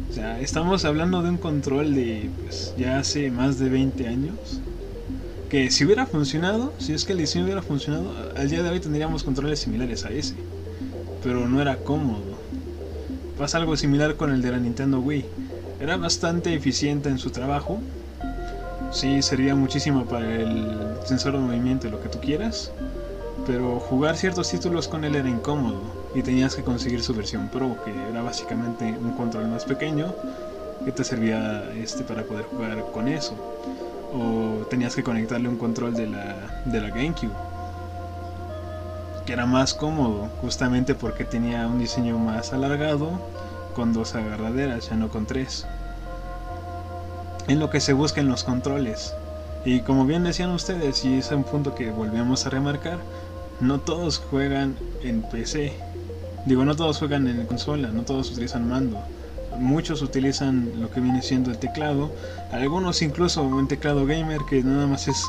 O 0.09 0.13
sea, 0.13 0.41
estamos 0.41 0.85
hablando 0.85 1.23
de 1.23 1.31
un 1.31 1.39
control 1.39 1.95
de 1.95 2.31
pues, 2.43 2.75
ya 2.77 2.99
hace 2.99 3.31
más 3.31 3.59
de 3.59 3.69
20 3.69 4.09
años. 4.09 4.61
Que 5.49 5.71
si 5.71 5.85
hubiera 5.85 6.07
funcionado, 6.07 6.73
si 6.79 6.93
es 6.93 7.05
que 7.05 7.13
el 7.13 7.19
diseño 7.19 7.45
hubiera 7.45 7.63
funcionado, 7.63 8.13
al 8.37 8.49
día 8.49 8.63
de 8.63 8.71
hoy 8.71 8.81
tendríamos 8.81 9.25
controles 9.25 9.61
similares 9.61 10.05
a 10.05 10.11
ese. 10.11 10.35
Pero 11.23 11.49
no 11.49 11.61
era 11.61 11.77
cómodo. 11.77 12.39
Pasa 13.39 13.59
algo 13.59 13.77
similar 13.77 14.17
con 14.17 14.33
el 14.33 14.43
de 14.43 14.51
la 14.51 14.59
Nintendo 14.59 15.01
Wii. 15.01 15.25
Era 15.81 15.97
bastante 15.97 16.55
eficiente 16.55 17.09
en 17.09 17.19
su 17.19 17.31
trabajo. 17.31 17.79
Sí, 18.91 19.23
servía 19.23 19.55
muchísimo 19.55 20.05
para 20.05 20.31
el 20.31 20.97
sensor 21.05 21.33
de 21.33 21.39
movimiento 21.39 21.87
y 21.87 21.91
lo 21.91 22.03
que 22.03 22.09
tú 22.09 22.21
quieras. 22.21 22.71
Pero 23.47 23.81
jugar 23.81 24.17
ciertos 24.17 24.51
títulos 24.51 24.89
con 24.89 25.05
él 25.05 25.15
era 25.15 25.29
incómodo. 25.29 25.81
Y 26.15 26.23
tenías 26.23 26.55
que 26.55 26.63
conseguir 26.63 27.03
su 27.03 27.15
versión 27.15 27.49
Pro, 27.49 27.77
que 27.85 27.93
era 28.11 28.23
básicamente 28.23 28.85
un 28.85 29.13
control 29.13 29.49
más 29.49 29.65
pequeño. 29.65 30.15
Que 30.85 30.93
te 30.93 31.05
servía 31.05 31.71
este 31.75 32.05
para 32.05 32.25
poder 32.25 32.45
jugar 32.45 32.85
con 32.93 33.09
eso. 33.09 33.35
O 34.13 34.67
tenías 34.69 34.95
que 34.95 35.03
conectarle 35.03 35.49
un 35.49 35.57
control 35.57 35.95
de 35.95 36.09
la, 36.09 36.63
de 36.67 36.81
la 36.81 36.89
GameCube 36.89 37.50
era 39.31 39.47
más 39.47 39.75
cómodo, 39.75 40.29
justamente 40.41 40.95
porque 40.95 41.25
tenía 41.25 41.67
un 41.67 41.79
diseño 41.79 42.19
más 42.19 42.53
alargado, 42.53 43.11
con 43.75 43.93
dos 43.93 44.15
agarraderas, 44.15 44.91
ya 44.91 44.97
no 44.97 45.09
con 45.09 45.27
tres. 45.27 45.67
En 47.47 47.61
lo 47.61 47.71
que 47.71 47.81
se 47.81 47.93
busca 47.93 48.21
en 48.21 48.29
los 48.29 48.43
controles. 48.43 49.15
Y 49.65 49.81
como 49.81 50.05
bien 50.05 50.25
decían 50.25 50.51
ustedes, 50.51 51.05
y 51.05 51.19
es 51.19 51.31
un 51.31 51.45
punto 51.45 51.75
que 51.75 51.91
volvemos 51.91 52.45
a 52.45 52.51
remarcar, 52.51 52.99
no 53.61 53.79
todos 53.79 54.19
juegan 54.19 54.77
en 55.03 55.23
PC. 55.23 55.73
Digo, 56.47 56.65
no 56.65 56.75
todos 56.75 56.99
juegan 56.99 57.29
en 57.29 57.47
consola, 57.47 57.89
no 57.89 58.03
todos 58.03 58.31
utilizan 58.33 58.69
mando. 58.69 58.99
Muchos 59.59 60.03
utilizan 60.03 60.73
lo 60.81 60.91
que 60.91 61.01
viene 61.01 61.23
siendo 61.23 61.51
el 61.51 61.59
teclado, 61.59 62.11
algunos 62.51 63.03
incluso 63.03 63.43
un 63.43 63.69
teclado 63.69 64.07
gamer 64.07 64.41
que 64.49 64.63
nada 64.63 64.87
más 64.87 65.07
es 65.07 65.23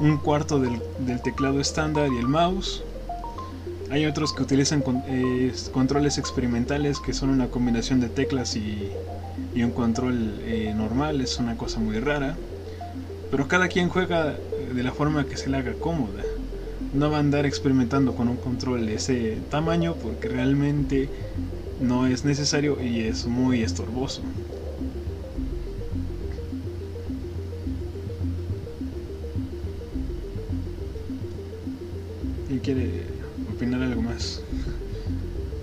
un 0.00 0.16
cuarto 0.16 0.58
del 0.58 1.20
teclado 1.22 1.60
estándar 1.60 2.08
y 2.10 2.18
el 2.18 2.26
mouse. 2.26 2.82
Hay 3.90 4.06
otros 4.06 4.32
que 4.32 4.44
utilizan 4.44 4.84
eh, 5.08 5.52
controles 5.72 6.16
experimentales 6.16 7.00
que 7.00 7.12
son 7.12 7.28
una 7.28 7.48
combinación 7.48 7.98
de 7.98 8.08
teclas 8.08 8.54
y, 8.54 8.92
un 9.56 9.72
control 9.72 10.38
eh, 10.44 10.72
normal, 10.76 11.20
es 11.20 11.38
una 11.38 11.56
cosa 11.56 11.80
muy 11.80 11.98
rara. 11.98 12.36
Pero 13.32 13.48
cada 13.48 13.66
quien 13.66 13.88
juega 13.88 14.36
de 14.74 14.82
la 14.84 14.92
forma 14.92 15.26
que 15.26 15.36
se 15.36 15.50
le 15.50 15.56
haga 15.56 15.72
cómoda. 15.74 16.22
No 16.94 17.10
va 17.10 17.16
a 17.16 17.20
andar 17.20 17.46
experimentando 17.46 18.14
con 18.14 18.28
un 18.28 18.36
control 18.36 18.86
de 18.86 18.94
ese 18.94 19.38
tamaño 19.50 19.96
porque 20.00 20.28
realmente 20.28 21.08
no 21.80 22.06
es 22.06 22.24
necesario 22.24 22.80
y 22.80 23.00
es 23.00 23.26
muy 23.26 23.62
estorboso. 23.62 24.22
¿Y 32.48 32.58
quiere 32.58 33.19
opinar 33.60 33.82
algo 33.82 34.00
más? 34.00 34.40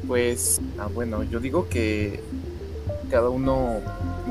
Pues, 0.05 0.61
ah, 0.77 0.87
bueno, 0.93 1.23
yo 1.23 1.39
digo 1.39 1.67
que 1.67 2.19
cada 3.09 3.29
uno 3.29 3.77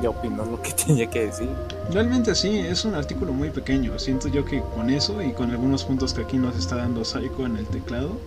ya 0.01 0.11
opinó 0.11 0.45
lo 0.45 0.63
que 0.63 0.71
tenía 0.87 1.11
que 1.11 1.27
decir. 1.27 1.49
Realmente 1.91 2.37
sí, 2.37 2.61
es 2.61 2.85
un 2.85 2.95
artículo 2.95 3.33
muy 3.33 3.51
pequeño. 3.51 3.99
Siento 3.99 4.29
yo 4.29 4.45
que 4.45 4.61
con 4.61 4.89
eso 4.89 5.21
y 5.21 5.33
con 5.33 5.51
algunos 5.51 5.85
puntos 5.85 6.15
que 6.15 6.23
aquí 6.23 6.39
nos 6.39 6.57
está 6.57 6.77
dando 6.77 7.05
Saiko 7.05 7.45
en 7.45 7.57
el 7.57 7.67
teclado, 7.67 8.21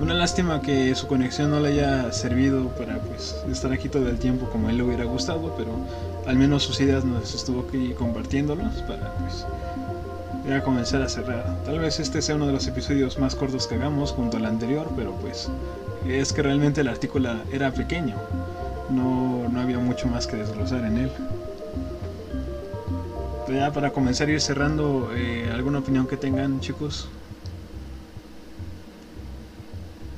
una 0.00 0.12
lástima 0.12 0.60
que 0.60 0.94
su 0.94 1.06
conexión 1.06 1.50
no 1.50 1.60
le 1.60 1.68
haya 1.68 2.12
servido 2.12 2.68
para 2.76 2.98
pues 2.98 3.36
estar 3.50 3.72
aquí 3.72 3.88
todo 3.88 4.08
el 4.10 4.18
tiempo 4.18 4.50
como 4.50 4.68
a 4.68 4.70
él 4.70 4.76
le 4.76 4.82
hubiera 4.82 5.04
gustado, 5.04 5.54
pero 5.56 5.70
al 6.26 6.36
menos 6.36 6.62
sus 6.62 6.78
ideas 6.80 7.06
nos 7.06 7.34
estuvo 7.34 7.62
aquí 7.66 7.94
compartiéndolos 7.96 8.74
para 8.82 9.14
pues 9.14 9.46
ya 10.48 10.62
comenzar 10.62 11.02
a 11.02 11.08
cerrar. 11.08 11.62
Tal 11.64 11.78
vez 11.78 12.00
este 12.00 12.20
sea 12.20 12.36
uno 12.36 12.46
de 12.46 12.52
los 12.52 12.66
episodios 12.66 13.18
más 13.18 13.34
cortos 13.34 13.66
que 13.66 13.76
hagamos 13.76 14.12
junto 14.12 14.36
al 14.36 14.46
anterior, 14.46 14.90
pero 14.96 15.12
pues 15.12 15.48
es 16.06 16.32
que 16.32 16.42
realmente 16.42 16.82
el 16.82 16.88
artículo 16.88 17.30
era 17.52 17.72
pequeño. 17.72 18.16
No, 18.90 19.48
no 19.48 19.60
había 19.60 19.78
mucho 19.78 20.06
más 20.06 20.26
que 20.26 20.36
desglosar 20.36 20.84
en 20.84 20.98
él. 20.98 21.10
Ya 23.48 23.72
para 23.72 23.90
comenzar 23.90 24.28
a 24.28 24.32
ir 24.32 24.40
cerrando, 24.40 25.10
eh, 25.14 25.48
¿alguna 25.52 25.78
opinión 25.78 26.06
que 26.06 26.16
tengan 26.16 26.60
chicos? 26.60 27.08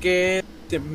Que 0.00 0.42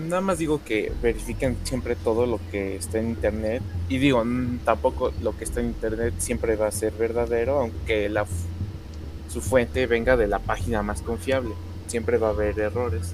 nada 0.10 0.22
más 0.22 0.38
digo 0.38 0.62
que 0.64 0.92
verifiquen 1.02 1.58
siempre 1.64 1.96
todo 1.96 2.26
lo 2.26 2.40
que 2.52 2.76
está 2.76 3.00
en 3.00 3.10
internet. 3.10 3.62
Y 3.90 3.98
digo, 3.98 4.24
tampoco 4.66 5.14
lo 5.22 5.38
que 5.38 5.44
está 5.46 5.62
en 5.62 5.68
internet 5.68 6.14
siempre 6.18 6.56
va 6.56 6.68
a 6.68 6.72
ser 6.72 6.94
verdadero, 6.94 7.60
aunque 7.60 8.10
la, 8.10 8.26
su 9.32 9.42
fuente 9.42 9.88
venga 9.88 10.18
de 10.18 10.28
la 10.28 10.40
página 10.40 10.84
más 10.84 11.02
confiable. 11.02 11.52
Siempre 11.88 12.18
va 12.18 12.28
a 12.28 12.32
haber 12.32 12.60
errores. 12.60 13.14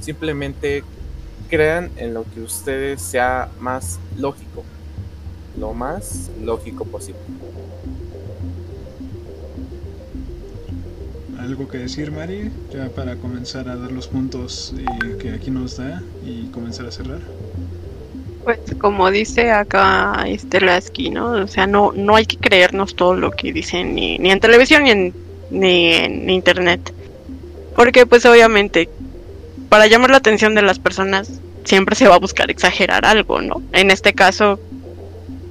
Simplemente 0.00 0.82
crean 1.48 1.90
en 1.96 2.14
lo 2.14 2.24
que 2.24 2.40
ustedes 2.40 3.02
sea 3.02 3.50
más 3.60 3.98
lógico. 4.16 4.64
Lo 5.58 5.74
más 5.74 6.30
lógico 6.42 6.84
posible. 6.84 7.20
¿Algo 11.38 11.68
que 11.68 11.78
decir, 11.78 12.12
Mari? 12.12 12.50
Ya 12.72 12.88
para 12.88 13.16
comenzar 13.16 13.68
a 13.68 13.76
dar 13.76 13.92
los 13.92 14.08
puntos 14.08 14.74
eh, 14.76 15.16
que 15.18 15.30
aquí 15.32 15.50
nos 15.50 15.76
da 15.76 16.02
y 16.24 16.46
comenzar 16.46 16.86
a 16.86 16.90
cerrar. 16.90 17.20
Pues 18.44 18.58
como 18.78 19.10
dice 19.10 19.50
acá 19.50 20.24
este 20.26 20.60
Lasky, 20.60 21.10
¿no? 21.10 21.32
O 21.32 21.46
sea, 21.46 21.66
no, 21.66 21.92
no 21.92 22.16
hay 22.16 22.24
que 22.24 22.38
creernos 22.38 22.96
todo 22.96 23.14
lo 23.14 23.30
que 23.30 23.52
dicen 23.52 23.94
ni, 23.94 24.18
ni 24.18 24.30
en 24.30 24.40
televisión 24.40 24.84
ni 24.84 24.90
en, 24.90 25.27
ni 25.50 25.92
en 25.94 26.30
internet. 26.30 26.92
Porque 27.76 28.06
pues 28.06 28.24
obviamente 28.26 28.88
para 29.68 29.86
llamar 29.86 30.10
la 30.10 30.16
atención 30.18 30.54
de 30.54 30.62
las 30.62 30.78
personas 30.78 31.30
siempre 31.64 31.94
se 31.94 32.08
va 32.08 32.14
a 32.14 32.18
buscar 32.18 32.50
exagerar 32.50 33.04
algo, 33.04 33.40
¿no? 33.42 33.62
En 33.72 33.90
este 33.90 34.14
caso, 34.14 34.58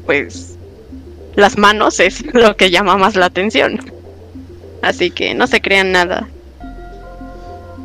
pues 0.05 0.55
las 1.35 1.57
manos 1.57 1.99
es 1.99 2.23
lo 2.33 2.55
que 2.57 2.71
llama 2.71 2.97
más 2.97 3.15
la 3.15 3.27
atención. 3.27 3.79
Así 4.81 5.11
que 5.11 5.33
no 5.35 5.47
se 5.47 5.61
crean 5.61 5.91
nada. 5.91 6.27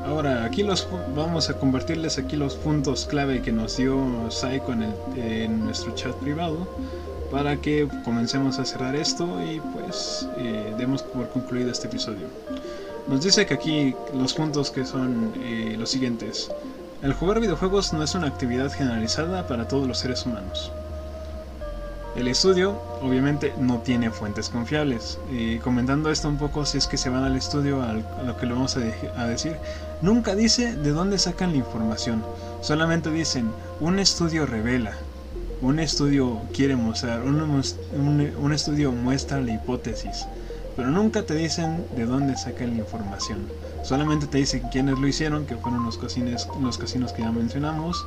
Ahora, 0.07 0.45
aquí 0.45 0.63
los 0.63 0.87
vamos 1.17 1.49
a 1.49 1.55
compartirles 1.59 2.19
aquí 2.19 2.37
los 2.37 2.55
puntos 2.57 3.07
clave 3.07 3.41
que 3.43 3.51
nos 3.53 3.77
dio 3.77 3.97
Saiko 4.31 4.73
en, 4.73 4.83
el- 4.83 5.23
en 5.23 5.65
nuestro 5.65 5.95
chat 5.95 6.13
privado 6.17 6.69
para 7.33 7.57
que 7.57 7.89
comencemos 8.05 8.59
a 8.61 8.65
cerrar 8.65 8.95
esto 8.95 9.27
y 9.43 9.59
pues 9.75 10.29
eh, 10.37 10.75
demos 10.79 11.03
por 11.03 11.29
concluido 11.31 11.73
este 11.73 11.89
episodio. 11.89 12.27
Nos 13.09 13.25
dice 13.25 13.47
que 13.47 13.55
aquí 13.55 13.95
los 14.15 14.35
puntos 14.35 14.71
que 14.71 14.85
son 14.85 15.33
eh, 15.43 15.75
los 15.79 15.91
siguientes. 15.91 16.51
El 17.03 17.15
jugar 17.15 17.41
videojuegos 17.41 17.93
no 17.93 18.03
es 18.05 18.15
una 18.15 18.29
actividad 18.29 18.71
generalizada 18.71 19.49
para 19.49 19.67
todos 19.67 19.89
los 19.89 19.99
seres 19.99 20.25
humanos. 20.25 20.71
El 22.15 22.29
estudio 22.29 22.79
obviamente 23.01 23.55
no 23.59 23.79
tiene 23.79 24.11
fuentes 24.11 24.51
confiables. 24.51 25.19
Y 25.33 25.57
comentando 25.59 26.11
esto 26.11 26.29
un 26.29 26.37
poco, 26.37 26.67
si 26.67 26.77
es 26.79 26.87
que 26.87 26.99
se 26.99 27.09
van 27.09 27.25
al 27.25 27.35
estudio, 27.37 27.83
al- 27.83 28.07
a 28.21 28.23
lo 28.23 28.37
que 28.37 28.45
le 28.47 28.53
vamos 28.53 28.77
a, 28.77 28.81
de- 28.81 28.95
a 29.17 29.27
decir, 29.27 29.57
nunca 30.03 30.35
dice 30.35 30.77
de 30.77 30.91
dónde 30.91 31.19
sacan 31.19 31.53
la 31.53 31.57
información. 31.57 32.23
Solamente 32.61 33.11
dicen, 33.11 33.51
un 33.81 33.99
estudio 33.99 34.45
revela, 34.47 34.93
un 35.63 35.79
estudio 35.79 36.41
quiere 36.53 36.75
mostrar, 36.75 37.23
un, 37.23 38.53
estudio 38.53 38.91
muestra 38.91 39.41
la 39.41 39.55
hipótesis. 39.55 40.27
Pero 40.75 40.91
nunca 40.91 41.23
te 41.23 41.35
dicen 41.35 41.85
de 41.95 42.05
dónde 42.05 42.37
sacan 42.37 42.71
la 42.71 42.79
información. 42.79 43.47
Solamente 43.85 44.27
te 44.27 44.39
dicen 44.39 44.63
quiénes 44.73 44.99
lo 44.99 45.07
hicieron, 45.07 45.47
que 45.47 45.57
fueron 45.57 45.85
los, 45.85 45.99
cocines, 45.99 46.49
los 46.61 46.79
casinos 46.79 47.13
que 47.13 47.23
ya 47.23 47.31
mencionamos. 47.31 48.05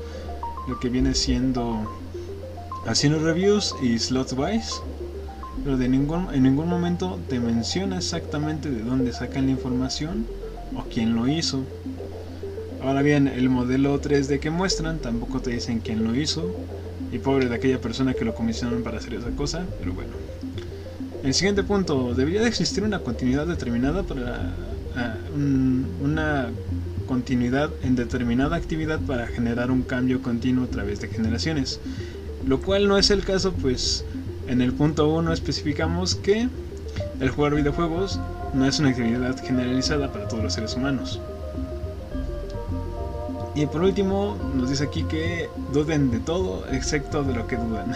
Lo 0.67 0.79
que 0.79 0.89
viene 0.89 1.13
siendo 1.15 1.79
Casino 2.83 3.19
Reviews 3.19 3.73
y 3.81 3.97
Slotwise. 3.99 4.81
Pero 5.63 5.77
de 5.77 5.87
ningún, 5.87 6.33
en 6.33 6.43
ningún 6.43 6.67
momento 6.67 7.19
te 7.29 7.39
menciona 7.39 7.97
exactamente 7.97 8.69
de 8.69 8.83
dónde 8.83 9.13
sacan 9.13 9.45
la 9.45 9.51
información 9.51 10.27
o 10.75 10.83
quién 10.83 11.15
lo 11.15 11.27
hizo. 11.27 11.63
Ahora 12.83 13.01
bien, 13.01 13.27
el 13.27 13.49
modelo 13.49 13.99
3D 14.01 14.39
que 14.39 14.49
muestran 14.49 14.99
tampoco 14.99 15.39
te 15.39 15.51
dicen 15.51 15.79
quién 15.79 16.03
lo 16.03 16.15
hizo. 16.15 16.53
Y 17.15 17.19
pobre 17.19 17.47
de 17.47 17.55
aquella 17.55 17.79
persona 17.79 18.13
que 18.13 18.25
lo 18.25 18.35
comisionaron 18.35 18.83
para 18.83 18.97
hacer 18.97 19.13
esa 19.13 19.29
cosa, 19.31 19.65
pero 19.79 19.93
bueno. 19.93 20.11
El 21.23 21.33
siguiente 21.33 21.63
punto, 21.63 22.13
debería 22.13 22.41
de 22.41 22.49
existir 22.49 22.83
una 22.83 22.99
continuidad 22.99 23.47
determinada 23.47 24.03
para 24.03 24.53
ah, 24.97 25.15
un- 25.33 25.87
una 26.01 26.49
continuidad 27.07 27.69
en 27.83 27.95
determinada 27.95 28.57
actividad 28.57 28.99
para 28.99 29.27
generar 29.27 29.71
un 29.71 29.83
cambio 29.83 30.21
continuo 30.21 30.65
a 30.65 30.67
través 30.67 30.99
de 30.99 31.07
generaciones. 31.07 31.79
Lo 32.45 32.59
cual 32.59 32.89
no 32.89 32.97
es 32.97 33.09
el 33.09 33.23
caso, 33.23 33.53
pues 33.53 34.03
en 34.49 34.59
el 34.59 34.73
punto 34.73 35.07
1 35.07 35.31
especificamos 35.31 36.15
que 36.15 36.49
el 37.21 37.29
jugar 37.29 37.55
videojuegos 37.55 38.19
no 38.53 38.65
es 38.65 38.77
una 38.79 38.89
actividad 38.89 39.41
generalizada 39.41 40.11
para 40.11 40.27
todos 40.27 40.43
los 40.43 40.53
seres 40.53 40.75
humanos. 40.75 41.21
Y 43.55 43.65
por 43.67 43.81
último, 43.81 44.35
nos 44.53 44.69
dice 44.69 44.83
aquí 44.83 45.03
que 45.03 45.49
duden 45.71 46.11
de 46.11 46.19
todo 46.19 46.65
excepto 46.71 47.23
de 47.23 47.33
lo 47.33 47.47
que 47.47 47.55
dudan. 47.55 47.95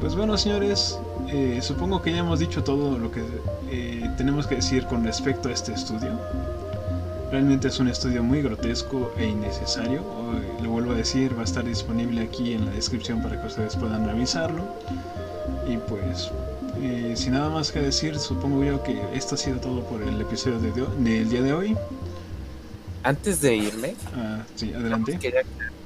pues 0.00 0.14
bueno, 0.14 0.38
señores, 0.38 0.96
eh, 1.28 1.58
supongo 1.60 2.00
que 2.00 2.12
ya 2.12 2.18
hemos 2.18 2.38
dicho 2.38 2.62
todo 2.62 2.96
lo 2.96 3.10
que 3.10 3.24
eh, 3.70 4.08
tenemos 4.16 4.46
que 4.46 4.54
decir 4.54 4.86
con 4.86 5.02
respecto 5.02 5.48
a 5.48 5.52
este 5.52 5.72
estudio. 5.74 6.12
Realmente 7.32 7.66
es 7.66 7.80
un 7.80 7.88
estudio 7.88 8.22
muy 8.22 8.40
grotesco 8.40 9.10
e 9.18 9.26
innecesario. 9.26 10.04
Lo 10.62 10.70
vuelvo 10.70 10.92
a 10.92 10.94
decir, 10.94 11.36
va 11.36 11.40
a 11.40 11.44
estar 11.44 11.64
disponible 11.64 12.22
aquí 12.22 12.52
en 12.52 12.66
la 12.66 12.70
descripción 12.70 13.20
para 13.20 13.40
que 13.40 13.48
ustedes 13.48 13.74
puedan 13.74 14.06
revisarlo. 14.06 14.62
Y 15.66 15.76
pues, 15.78 16.30
eh, 16.80 17.14
sin 17.16 17.32
nada 17.32 17.50
más 17.50 17.70
que 17.72 17.80
decir, 17.80 18.18
supongo 18.18 18.62
yo 18.64 18.82
que 18.82 19.00
esto 19.14 19.34
ha 19.34 19.38
sido 19.38 19.58
todo 19.58 19.82
por 19.84 20.02
el 20.02 20.20
episodio 20.20 20.58
de 20.60 20.70
de- 20.72 21.10
del 21.20 21.28
día 21.30 21.42
de 21.42 21.52
hoy. 21.52 21.76
Antes 23.02 23.40
de 23.40 23.56
irme, 23.56 23.94
Ah, 24.16 24.42
sí, 24.56 24.72
adelante. 24.72 25.18
quería 25.18 25.42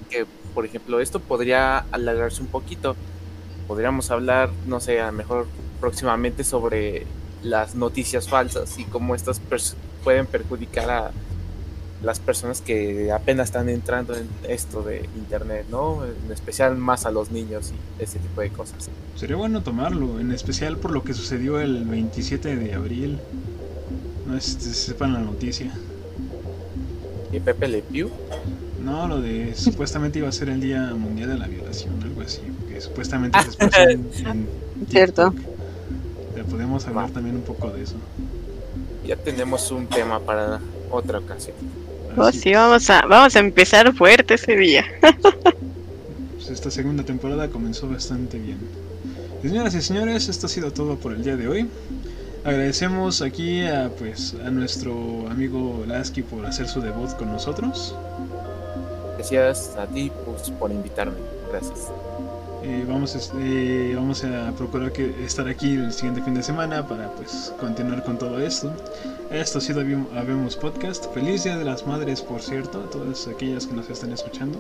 que, 0.09 0.25
por 0.55 0.65
ejemplo, 0.65 1.01
esto 1.01 1.19
podría 1.21 1.79
alargarse 1.91 2.41
un 2.43 2.49
poquito. 2.49 2.95
Podríamos 3.67 4.11
hablar, 4.11 4.51
no 4.67 4.81
sé, 4.81 5.01
a 5.01 5.07
lo 5.07 5.13
mejor 5.13 5.47
próximamente 5.81 6.45
sobre 6.45 7.07
las 7.43 7.75
noticias 7.75 8.29
falsas 8.29 8.79
y 8.79 8.85
cómo 8.85 9.15
estas 9.15 9.41
pers- 9.43 9.75
pueden 10.05 10.27
perjudicar 10.27 10.91
a 10.91 11.11
las 12.03 12.21
personas 12.21 12.61
que 12.61 13.11
apenas 13.13 13.49
están 13.49 13.69
entrando 13.69 14.15
en 14.15 14.29
esto 14.49 14.83
de 14.83 15.09
internet, 15.17 15.67
¿no? 15.71 16.05
En 16.05 16.31
especial 16.33 16.77
más 16.77 17.07
a 17.07 17.11
los 17.11 17.31
niños 17.31 17.73
y 17.73 18.03
ese 18.03 18.19
tipo 18.19 18.41
de 18.41 18.51
cosas. 18.51 18.89
Sería 19.17 19.37
bueno 19.37 19.63
tomarlo, 19.63 20.21
en 20.21 20.31
especial 20.33 20.77
por 20.77 20.93
lo 20.93 21.03
que 21.03 21.13
sucedió 21.15 21.61
el 21.61 21.85
27 21.85 22.55
de 22.57 22.75
abril. 22.75 23.19
No 24.27 24.41
sé 24.41 24.61
si 24.61 24.75
sepan 24.75 25.13
la 25.13 25.21
noticia. 25.21 25.73
Y 27.33 27.41
Pepe 27.41 27.69
Le 27.69 27.83
Pew, 27.83 28.11
No, 28.83 29.09
lo 29.09 29.21
de 29.21 29.55
supuestamente 29.55 30.19
iba 30.21 30.29
a 30.29 30.33
ser 30.33 30.49
el 30.49 30.61
Día 30.61 30.95
Mundial 30.95 31.31
de 31.31 31.39
la 31.39 31.47
Violación, 31.47 32.01
algo 32.03 32.23
así. 32.23 32.41
Que 32.69 32.81
supuestamente 32.81 33.39
se 33.43 33.49
expresó 33.49 33.91
en, 33.91 34.09
en 34.27 34.49
Cierto. 34.89 35.35
Ya 36.37 36.45
podemos 36.45 36.87
hablar 36.87 37.11
también 37.11 37.37
un 37.37 37.43
poco 37.43 37.71
de 37.71 37.83
eso. 37.83 37.97
ya 39.05 39.17
tenemos 39.17 39.71
un 39.73 39.87
tema 39.89 40.21
para 40.21 40.61
otra 40.91 41.19
ocasión. 41.19 41.57
Oh, 42.17 42.33
sí, 42.33 42.53
vamos 42.53 42.89
a, 42.91 43.03
vamos 43.03 43.37
a 43.37 43.39
empezar 43.39 43.93
fuerte 43.95 44.35
ese 44.35 44.57
día. 44.57 44.85
Pues 46.35 46.51
esta 46.51 46.71
segunda 46.71 47.03
temporada 47.03 47.49
comenzó 47.49 47.89
bastante 47.91 48.39
bien. 48.39 48.59
Señoras 49.43 49.75
y 49.75 49.83
señores, 49.83 50.29
esto 50.29 50.47
ha 50.47 50.49
sido 50.49 50.73
todo 50.73 50.97
por 50.97 51.13
el 51.13 51.23
día 51.23 51.37
de 51.37 51.47
hoy. 51.47 51.69
Agradecemos 52.45 53.21
aquí 53.21 53.67
a 53.67 53.91
pues 53.99 54.35
a 54.45 54.51
nuestro 54.51 55.29
amigo 55.29 55.85
Lasky 55.87 56.23
por 56.23 56.47
hacer 56.47 56.67
su 56.67 56.81
debut 56.81 57.11
con 57.17 57.31
nosotros. 57.31 57.95
Gracias 59.17 59.77
a 59.77 59.87
ti 59.87 60.11
pues, 60.25 60.51
por 60.51 60.71
invitarme. 60.71 61.17
Gracias. 61.51 61.91
Eh, 62.71 62.85
vamos, 62.87 63.17
a- 63.17 63.39
eh, 63.41 63.95
vamos 63.97 64.23
a 64.25 64.53
procurar 64.53 64.93
que 64.93 65.25
estar 65.25 65.49
aquí 65.49 65.75
el 65.77 65.91
siguiente 65.91 66.21
fin 66.23 66.35
de 66.35 66.43
semana 66.43 66.87
para 66.87 67.09
pues 67.13 67.51
continuar 67.59 68.05
con 68.05 68.19
todo 68.19 68.39
esto. 68.41 68.71
Esto 69.31 69.57
ha 69.57 69.61
sido 69.63 69.81
Habemos 70.15 70.55
Podcast. 70.55 71.07
Feliz 71.15 71.45
Día 71.45 71.57
de 71.57 71.65
las 71.65 71.87
Madres, 71.87 72.21
por 72.21 72.43
cierto, 72.43 72.81
a 72.87 72.91
todas 72.91 73.27
aquellas 73.27 73.67
que 73.67 73.75
nos 73.75 73.89
están 73.89 74.13
escuchando. 74.13 74.59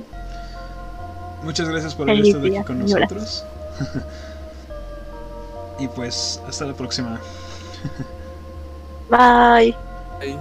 Muchas 1.42 1.68
gracias 1.68 1.94
por 1.94 2.08
haber 2.08 2.22
Feliz 2.22 2.34
estado 2.34 2.46
aquí 2.58 2.66
con 2.66 2.78
señora. 2.88 3.00
nosotros. 3.10 3.44
Y 5.80 5.86
pues 5.86 6.42
hasta 6.48 6.64
la 6.64 6.74
próxima. 6.74 7.20
Bye. 9.08 9.76
Ahí. 10.20 10.36